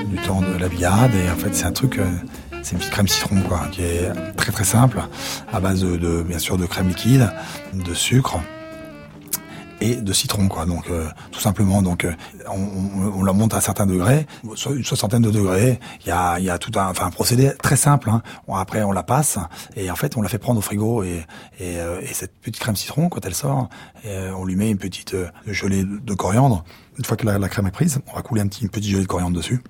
du 0.07 0.17
temps 0.17 0.41
de 0.41 0.57
la 0.59 0.69
bigarade. 0.69 1.11
Et 1.15 1.31
en 1.31 1.37
fait, 1.37 1.55
c'est 1.55 1.65
un 1.65 1.73
truc, 1.73 1.99
euh, 1.99 2.05
c'est 2.63 2.73
une 2.73 2.79
petite 2.79 2.93
crème 2.93 3.09
citron, 3.09 3.41
quoi, 3.41 3.63
qui 3.73 3.83
est 3.83 4.11
très 4.37 4.53
très 4.53 4.65
simple, 4.65 5.01
à 5.53 5.61
base 5.61 5.83
de, 5.83 6.23
bien 6.23 6.39
sûr 6.39 6.57
de 6.57 6.67
crème 6.67 6.89
liquide, 6.89 7.31
de 7.73 7.95
sucre 7.95 8.41
et 9.81 9.97
de 9.97 10.13
citron, 10.13 10.49
quoi. 10.49 10.67
Donc, 10.67 10.89
euh, 10.91 11.09
tout 11.33 11.41
simplement, 11.41 11.83
donc, 11.83 12.05
euh, 12.05 12.13
on, 12.49 13.19
on- 13.21 13.23
la 13.25 13.33
monte 13.33 13.55
à 13.55 13.59
un 13.59 13.61
certain 13.61 13.87
degré, 13.87 14.27
so- 14.55 14.75
une 14.75 14.85
soixantaine 14.85 15.23
de 15.23 15.31
degrés. 15.31 15.79
Il 16.05 16.09
y 16.09 16.11
a, 16.13 16.39
il 16.39 16.45
y 16.45 16.51
a 16.51 16.59
tout 16.59 16.71
un, 16.79 16.89
enfin, 16.91 17.07
un 17.07 17.11
procédé 17.11 17.53
très 17.63 17.77
simple. 17.77 18.09
Hein. 18.11 18.23
Après, 18.53 18.83
on 18.83 18.93
la 18.93 19.03
passe 19.03 19.39
et 19.75 19.91
en 19.91 19.97
fait, 19.97 20.17
on 20.17 20.23
la 20.23 20.29
fait 20.29 20.39
prendre 20.39 20.59
au 20.59 20.63
frigo 20.63 21.03
et, 21.03 21.25
et, 21.61 21.79
euh, 21.81 22.01
et 22.01 22.13
cette 22.15 22.33
petite 22.39 22.59
crème 22.61 22.77
citron, 22.77 23.09
quand 23.09 23.25
elle 23.27 23.35
sort, 23.35 23.69
euh, 24.07 24.31
on 24.39 24.45
lui 24.45 24.57
met 24.57 24.71
une 24.71 24.79
petite 24.79 25.15
euh, 25.15 25.29
gelée 25.47 25.85
de 25.85 26.15
coriandre. 26.15 26.65
Une 26.99 27.05
fois 27.05 27.17
que 27.17 27.27
la, 27.27 27.39
la 27.39 27.49
crème 27.49 27.67
est 27.67 27.71
prise, 27.73 27.99
on 28.11 28.17
va 28.17 28.23
couler 28.23 28.41
un 28.41 28.47
petit, 28.49 28.63
une 28.63 28.71
petite 28.71 28.91
gelée 28.91 29.03
de 29.03 29.09
coriandre 29.09 29.37
dessus. 29.37 29.61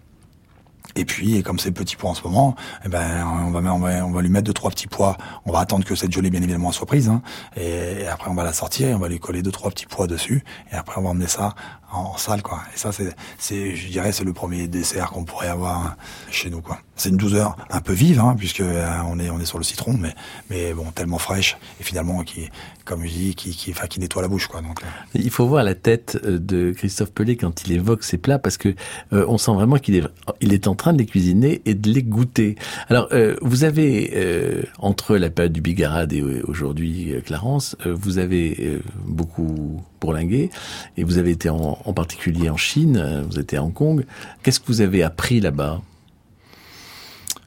Et 0.94 1.05
puis, 1.05 1.42
comme 1.42 1.59
c'est 1.59 1.72
petit 1.72 1.96
pois 1.96 2.11
en 2.11 2.14
ce 2.14 2.22
moment, 2.22 2.55
eh 2.85 2.88
ben, 2.88 3.27
on 3.27 3.51
va, 3.51 3.75
on 3.75 3.79
va, 3.79 4.07
on 4.07 4.12
va 4.12 4.22
lui 4.22 4.31
mettre 4.31 4.46
deux 4.46 4.53
trois 4.53 4.70
petits 4.70 4.87
pois. 4.87 5.16
On 5.44 5.53
va 5.53 5.61
attendre 5.61 5.85
que 5.85 5.94
cette 5.94 6.12
gelée, 6.12 6.31
bien 6.31 6.42
évidemment, 6.42 6.72
soit 6.72 6.87
prise. 6.87 7.09
Hein. 7.09 7.22
Et, 7.57 8.03
et 8.03 8.07
après, 8.07 8.31
on 8.31 8.35
va 8.35 8.44
la 8.44 8.53
sortir 8.53 8.88
et 8.88 8.94
on 8.94 8.99
va 8.99 9.09
lui 9.09 9.18
coller 9.18 9.42
deux 9.42 9.53
trois 9.53 9.70
petits 9.70 9.87
pois 9.87 10.07
dessus. 10.07 10.44
Et 10.72 10.77
après, 10.77 10.99
on 10.99 11.03
va 11.03 11.11
emmener 11.11 11.27
ça 11.27 11.55
en, 11.92 12.16
salle, 12.16 12.42
quoi. 12.42 12.61
Et 12.75 12.79
ça, 12.79 12.92
c'est, 12.92 13.14
c'est, 13.38 13.77
je 13.77 13.88
dirais, 13.88 14.12
c'est 14.12 14.25
le 14.25 14.33
premier 14.33 14.68
dessert 14.68 15.11
qu'on 15.11 15.25
pourrait 15.25 15.49
avoir 15.49 15.87
hein, 15.87 15.96
chez 16.31 16.51
nous, 16.51 16.61
quoi. 16.61 16.79
C'est 16.96 17.11
une 17.11 17.16
douceur 17.16 17.57
un 17.70 17.81
peu 17.81 17.92
vive, 17.92 18.20
hein, 18.20 18.35
puisque 18.38 18.61
euh, 18.61 18.87
on 19.07 19.18
est, 19.18 19.31
on 19.31 19.38
est 19.38 19.44
sur 19.44 19.59
le 19.59 19.64
citron, 19.64 19.94
mais, 19.99 20.14
mais 20.51 20.72
bon, 20.72 20.90
tellement 20.92 21.18
fraîche 21.18 21.57
et 21.81 21.83
finalement 21.83 22.22
qui, 22.22 22.49
comme 22.87 23.05
je 23.05 23.12
dis, 23.12 23.35
qui, 23.35 23.51
qui, 23.51 23.72
enfin, 23.72 23.87
qui 23.88 24.01
nettoie 24.01 24.22
la 24.22 24.29
bouche, 24.29 24.46
quoi. 24.46 24.62
Donc, 24.62 24.81
euh, 24.83 24.87
Il 25.14 25.31
faut 25.31 25.46
voir 25.46 25.64
la 25.64 25.75
tête 25.75 26.18
euh, 26.25 26.38
de 26.38 26.72
Christophe 26.72 27.11
Pelé 27.12 27.37
quand 27.37 27.66
il 27.66 27.72
évoque 27.72 28.05
ces 28.05 28.16
plats 28.16 28.38
parce 28.38 28.57
que 28.57 28.75
euh, 29.12 29.27
on 29.29 29.37
sent 29.37 29.53
vraiment 29.53 29.77
qu'il 29.77 29.96
est 29.96 30.05
il 30.40 30.55
est 30.55 30.68
en 30.68 30.75
train 30.75 30.92
de 30.92 30.99
les 30.99 31.07
cuisiner 31.07 31.62
et 31.66 31.75
de 31.75 31.90
les 31.90 32.03
goûter. 32.03 32.55
Alors 32.88 33.09
euh, 33.12 33.37
vous 33.42 33.64
avez 33.64 34.66
entre 34.79 35.16
la 35.16 35.31
période 35.31 35.53
du 35.53 35.61
Bigarade 35.61 36.12
et 36.12 36.22
aujourd'hui 36.22 37.14
Clarence, 37.25 37.77
vous 37.85 38.18
avez 38.18 38.81
beaucoup 39.05 39.83
bourlingué 40.00 40.50
et 40.96 41.04
vous 41.04 41.18
avez 41.18 41.30
été 41.30 41.48
en, 41.48 41.74
particulier 41.92 42.50
en 42.50 42.56
Chine, 42.56 43.24
vous 43.28 43.38
étiez 43.38 43.59
à 43.59 43.62
Hong 43.62 43.72
Kong. 43.72 44.04
Qu'est-ce 44.42 44.61
que 44.61 44.66
vous 44.66 44.80
avez 44.80 45.02
appris 45.02 45.40
là-bas? 45.40 45.80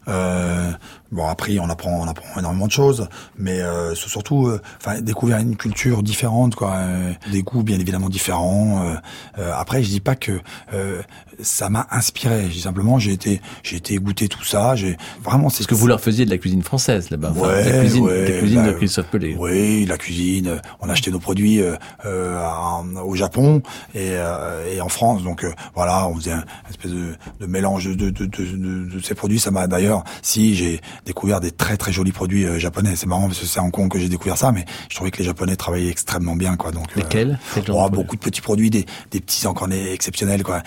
Euh, 0.07 0.71
bon 1.11 1.27
après 1.27 1.57
on 1.59 1.69
apprend 1.69 1.91
on 2.01 2.07
apprend 2.07 2.39
énormément 2.39 2.67
de 2.67 2.71
choses, 2.71 3.07
mais 3.37 3.61
euh, 3.61 3.95
c'est 3.95 4.09
surtout 4.09 4.47
euh, 4.47 4.61
enfin 4.81 5.01
découvrir 5.01 5.37
une 5.39 5.55
culture 5.55 6.03
différente 6.03 6.55
quoi, 6.55 6.73
euh, 6.75 7.11
des 7.31 7.41
goûts 7.43 7.63
bien 7.63 7.79
évidemment 7.79 8.09
différents. 8.09 8.83
euh, 8.85 8.95
euh, 9.39 9.51
après 9.55 9.83
je 9.83 9.89
dis 9.89 9.99
pas 10.01 10.15
que 10.15 10.39
euh, 10.73 11.01
ça 11.41 11.69
m'a 11.69 11.87
inspiré, 11.91 12.43
je 12.49 12.53
dis 12.53 12.61
simplement 12.61 12.99
j'ai 12.99 13.13
été 13.13 13.41
j'ai 13.63 13.77
été 13.77 13.95
goûter 13.97 14.27
tout 14.27 14.43
ça, 14.43 14.75
j'ai 14.75 14.97
vraiment 15.23 15.49
c'est 15.49 15.59
Parce 15.59 15.67
que 15.67 15.75
vous 15.75 15.87
leur 15.87 16.01
faisiez 16.01 16.25
de 16.25 16.29
la 16.29 16.37
cuisine 16.37 16.63
française 16.63 17.09
là-bas, 17.09 17.31
enfin, 17.31 17.47
Ouais, 17.47 17.71
la 17.71 17.79
cuisine, 17.81 18.03
ouais, 18.03 18.29
la 18.31 18.39
cuisine 18.39 18.61
bah, 18.61 18.67
de 18.67 18.71
Christophe 18.73 19.07
Pelé. 19.07 19.35
Oui, 19.39 19.85
la 19.85 19.97
cuisine. 19.97 20.61
On 20.81 20.89
achetait 20.89 21.11
nos 21.11 21.19
produits 21.19 21.61
en- 22.05 22.85
au 23.03 23.15
Japon 23.15 23.61
et, 23.93 24.11
euh, 24.13 24.73
et 24.73 24.81
en 24.81 24.89
France. 24.89 25.23
Donc 25.23 25.43
euh, 25.43 25.51
voilà, 25.75 26.07
on 26.07 26.15
faisait 26.15 26.31
un 26.31 26.43
espèce 26.69 26.91
de, 26.91 27.15
de 27.39 27.45
mélange 27.45 27.85
de, 27.87 27.93
de, 28.09 28.09
de, 28.09 28.25
de- 28.25 28.85
de 28.95 28.99
ces 29.01 29.15
produits. 29.15 29.39
Ça 29.39 29.51
m'a 29.51 29.67
d'ailleurs, 29.67 30.03
si 30.21 30.55
j'ai 30.55 30.81
découvert 31.05 31.39
des 31.39 31.51
très 31.51 31.77
très 31.77 31.91
jolis 31.91 32.12
produits 32.12 32.45
euh, 32.45 32.59
japonais. 32.59 32.95
C'est 32.95 33.07
marrant 33.07 33.27
parce 33.27 33.39
que 33.39 33.45
c'est 33.45 33.59
à 33.59 33.63
Hong 33.63 33.71
Kong 33.71 33.89
que 33.89 33.99
j'ai 33.99 34.09
découvert 34.09 34.38
ça, 34.38 34.51
mais 34.51 34.65
je 34.89 34.95
trouvais 34.95 35.12
que 35.12 35.17
les 35.17 35.25
Japonais 35.25 35.55
travaillaient 35.55 35.89
extrêmement 35.89 36.35
bien, 36.35 36.55
quoi. 36.55 36.71
Donc 36.71 36.88
euh, 36.95 37.01
Lesquels 37.01 37.39
oh, 37.69 37.89
beaucoup 37.89 38.15
de 38.15 38.21
petits 38.21 38.41
produits, 38.41 38.69
des, 38.69 38.85
des 39.12 39.19
petits 39.19 39.47
encornets 39.47 39.93
exceptionnels, 39.93 40.43
quoi. 40.43 40.62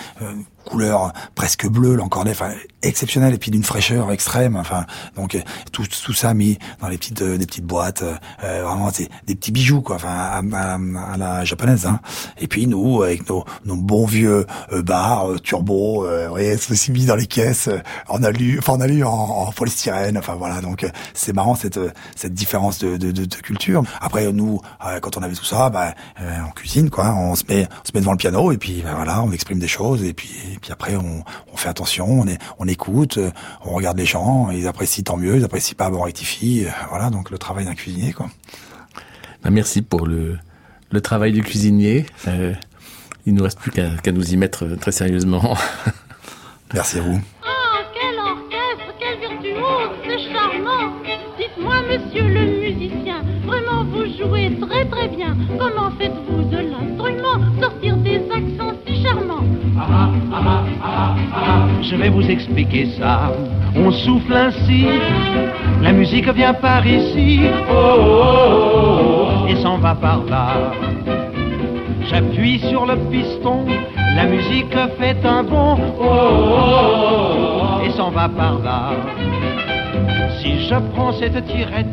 Couleur 0.65 1.13
presque 1.35 1.67
bleue, 1.67 1.95
l'encornet, 1.97 2.31
enfin 2.33 2.53
exceptionnel 2.83 3.33
et 3.35 3.39
puis 3.39 3.51
d'une 3.51 3.63
fraîcheur 3.63 4.11
extrême. 4.11 4.57
Enfin, 4.57 4.87
donc 5.17 5.35
euh, 5.35 5.41
tout, 5.71 5.85
tout 5.87 6.13
ça 6.13 6.35
mis 6.35 6.59
dans 6.81 6.89
les 6.89 6.99
petites 6.99 7.23
euh, 7.23 7.39
des 7.39 7.47
petites 7.47 7.65
boîtes, 7.65 8.03
euh, 8.03 8.15
euh, 8.45 8.63
vraiment 8.65 8.91
c'est 8.93 9.09
des 9.27 9.35
petits 9.37 9.53
bijoux 9.53 9.83
quoi, 9.83 9.97
enfin 9.97 10.09
à, 10.09 10.39
à- 10.39 11.13
à 11.13 11.17
la 11.17 11.45
japonaise. 11.45 11.87
Hein. 11.87 12.01
Et 12.39 12.49
puis 12.49 12.67
nous 12.67 13.03
avec 13.03 13.29
nos, 13.29 13.45
nos 13.65 13.77
bons 13.77 14.07
vieux 14.07 14.47
euh, 14.73 14.83
bars 14.83 15.27
turbo, 15.43 16.05
euh, 16.07 16.25
vous 16.25 16.31
voyez, 16.31 16.57
ceci 16.57 16.91
mis 16.93 17.05
dans 17.07 17.17
les 17.17 17.27
caisses 17.27 17.69
euh, 17.69 17.79
en 18.09 18.23
alu, 18.23 18.59
enfin 18.59 18.73
en 18.75 18.81
alu 18.81 19.05
en, 19.05 19.11
en 19.11 19.53
polystyrène. 19.53 20.19
Enfin 20.19 20.35
voilà, 20.35 20.61
donc 20.61 20.85
c'est 21.15 21.33
marrant 21.33 21.55
cette 21.55 21.79
cette 22.17 22.35
différence 22.35 22.79
de, 22.79 22.97
de, 22.97 23.11
de, 23.13 23.25
culture. 23.37 23.83
Après 24.01 24.31
nous, 24.33 24.61
quand 25.01 25.17
on 25.17 25.23
avait 25.23 25.35
tout 25.35 25.45
ça, 25.45 25.71
bah, 25.71 25.95
on 26.21 26.51
cuisine 26.51 26.91
quoi, 26.91 27.15
on 27.15 27.35
se 27.35 27.45
met 27.49 27.67
on 27.71 27.87
se 27.89 27.93
met 27.95 28.01
devant 28.01 28.13
le 28.13 28.19
piano 28.19 28.53
et 28.53 28.59
puis 28.59 28.83
bah, 28.83 28.93
voilà, 28.97 29.23
on 29.23 29.31
exprime 29.33 29.59
des 29.59 29.69
choses 29.69 30.03
et 30.05 30.13
puis 30.13 30.31
et 30.53 30.59
puis 30.61 30.73
après 30.73 30.97
on, 30.97 31.25
on 31.53 31.57
fait 31.57 31.69
attention, 31.69 32.07
on 32.09 32.27
est 32.27 32.39
on 32.59 32.69
écoute, 32.69 33.19
euh, 33.19 33.31
on 33.65 33.71
regarde 33.75 33.99
les 33.99 34.07
gens, 34.07 34.51
ils 34.51 34.67
apprécient 34.67 35.05
tant 35.05 35.17
mieux, 35.17 35.37
ils 35.37 35.45
apprécient 35.45 35.77
pas, 35.77 35.91
bon 35.91 35.99
on 35.99 36.03
rectifie, 36.03 36.65
euh, 36.67 36.71
voilà 36.91 37.11
donc 37.11 37.31
le 37.31 37.39
travail 37.39 37.65
d'un 37.65 37.75
cuisinier 37.75 38.13
quoi. 38.13 38.29
Ben, 39.43 39.51
merci 39.51 39.83
pour 39.83 40.07
le, 40.07 40.39
le 40.91 41.01
travail 41.01 41.33
du 41.33 41.43
cuisinier. 41.43 42.07
Euh, 42.29 42.55
il 43.27 43.35
nous 43.35 43.43
reste 43.45 43.59
plus 43.59 43.71
qu'à 43.71 43.91
qu'à 44.03 44.13
nous 44.13 44.33
y 44.33 44.37
mettre 44.37 44.65
euh, 44.65 44.77
très 44.77 44.93
sérieusement. 44.93 45.57
Merci 46.75 46.99
à 46.99 47.03
vous. 47.03 47.21
Ah, 47.45 47.83
quel 47.93 48.19
orchestre, 48.19 48.95
quel 48.99 49.19
virtuose, 49.21 49.91
c'est 50.05 50.33
charmant. 50.33 50.93
Dites-moi, 51.39 51.75
monsieur 51.83 52.25
le 52.29 52.45
musicien, 52.61 53.23
vraiment 53.45 53.85
vous 53.85 54.07
jouez 54.17 54.59
très 54.61 54.85
très 54.89 55.09
bien. 55.09 55.37
Comment 55.59 55.91
faites-vous 55.99 56.32
Je 61.93 61.97
vais 61.99 62.09
vous 62.09 62.27
expliquer 62.31 62.89
ça. 62.99 63.35
On 63.77 63.93
souffle 63.93 64.35
ainsi, 64.35 64.87
la 65.83 65.93
musique 65.93 66.27
vient 66.33 66.55
par 66.55 66.87
ici, 66.87 67.41
oh, 67.71 67.75
oh, 67.75 67.97
oh, 68.01 69.45
oh, 69.45 69.47
et 69.47 69.57
s'en 69.57 69.77
va 69.77 69.95
par 69.95 70.25
là. 70.25 70.73
J'appuie 72.09 72.61
sur 72.61 72.87
le 72.87 72.97
piston, 73.11 73.67
la 74.17 74.25
musique 74.25 74.75
fait 74.99 75.19
un 75.23 75.43
bond, 75.43 75.77
et 77.85 77.91
s'en 77.91 78.11
va 78.11 78.27
par 78.27 78.59
là. 78.61 78.93
Si 80.41 80.67
je 80.69 80.75
prends 80.93 81.13
cette 81.19 81.45
tirette, 81.47 81.87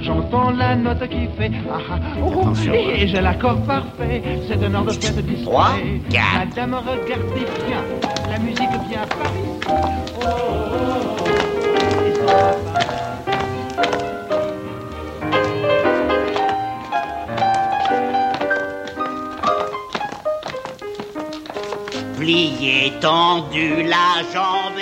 j'entends 0.00 0.50
la 0.50 0.76
note 0.76 1.08
qui 1.08 1.26
fait 1.38 1.50
ah, 1.70 1.78
ah, 1.90 1.98
oh, 2.22 2.40
Attention. 2.40 2.72
et 2.74 3.06
j'ai 3.08 3.20
l'accord 3.20 3.60
parfait. 3.62 4.22
C'est 4.48 4.62
un 4.62 4.74
ordre 4.74 4.92
de 4.92 5.00
fête 5.04 5.16
discret. 5.24 5.44
Trois, 5.44 5.72
quatre. 6.10 6.56
Madame, 6.56 6.74
regardez 6.74 7.46
bien, 7.66 7.82
la 8.30 8.38
musique 8.38 8.68
vient 8.88 9.06
par 9.06 9.32
ici. 9.32 9.66
Oh, 9.68 9.72
oh, 10.22 10.28
oh, 11.20 11.26
oh. 12.28 12.76
Plié, 22.18 22.92
tendu, 23.00 23.82
la 23.84 24.22
jambe. 24.32 24.75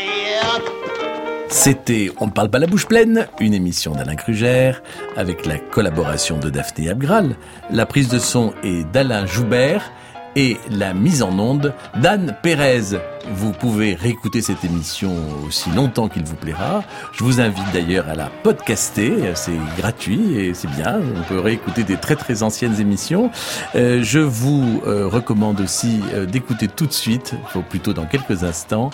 C'était 1.55 2.11
On 2.19 2.27
ne 2.27 2.33
parle 2.33 2.51
pas 2.51 2.59
la 2.59 2.67
bouche 2.67 2.87
pleine, 2.87 3.29
une 3.39 3.55
émission 3.55 3.93
d'Alain 3.93 4.17
Krugère 4.17 4.83
avec 5.17 5.47
la 5.47 5.57
collaboration 5.57 6.37
de 6.37 6.51
Daphné 6.51 6.91
Abgral. 6.91 7.37
La 7.71 7.87
prise 7.87 8.09
de 8.09 8.19
son 8.19 8.53
est 8.65 8.83
d'Alain 8.93 9.25
Joubert 9.25 9.93
et 10.35 10.59
la 10.69 10.93
mise 10.95 11.23
en 11.23 11.39
onde 11.39 11.73
d'Anne 12.03 12.37
Pérez. 12.43 12.99
Vous 13.33 13.53
pouvez 13.53 13.95
réécouter 13.95 14.43
cette 14.43 14.65
émission 14.65 15.15
aussi 15.47 15.71
longtemps 15.71 16.09
qu'il 16.09 16.25
vous 16.25 16.35
plaira. 16.35 16.83
Je 17.13 17.23
vous 17.23 17.41
invite 17.41 17.73
d'ailleurs 17.73 18.09
à 18.09 18.17
la 18.17 18.31
podcaster, 18.43 19.15
c'est 19.37 19.57
gratuit 19.79 20.35
et 20.37 20.55
c'est 20.55 20.71
bien. 20.73 21.01
On 21.17 21.23
peut 21.23 21.39
réécouter 21.39 21.85
des 21.85 21.97
très 21.97 22.17
très 22.17 22.43
anciennes 22.43 22.81
émissions. 22.81 23.31
Euh, 23.77 24.03
je 24.03 24.19
vous 24.19 24.83
euh, 24.89 25.07
recommande 25.07 25.61
aussi 25.61 26.01
euh, 26.15 26.27
d'écouter 26.27 26.67
tout 26.67 26.87
de 26.87 26.93
suite, 26.93 27.35
ou 27.55 27.61
plutôt 27.61 27.93
dans 27.93 28.07
quelques 28.07 28.43
instants, 28.43 28.91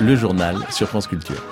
le 0.00 0.16
journal 0.16 0.56
sur 0.70 0.88
France 0.88 1.06
Culture. 1.06 1.42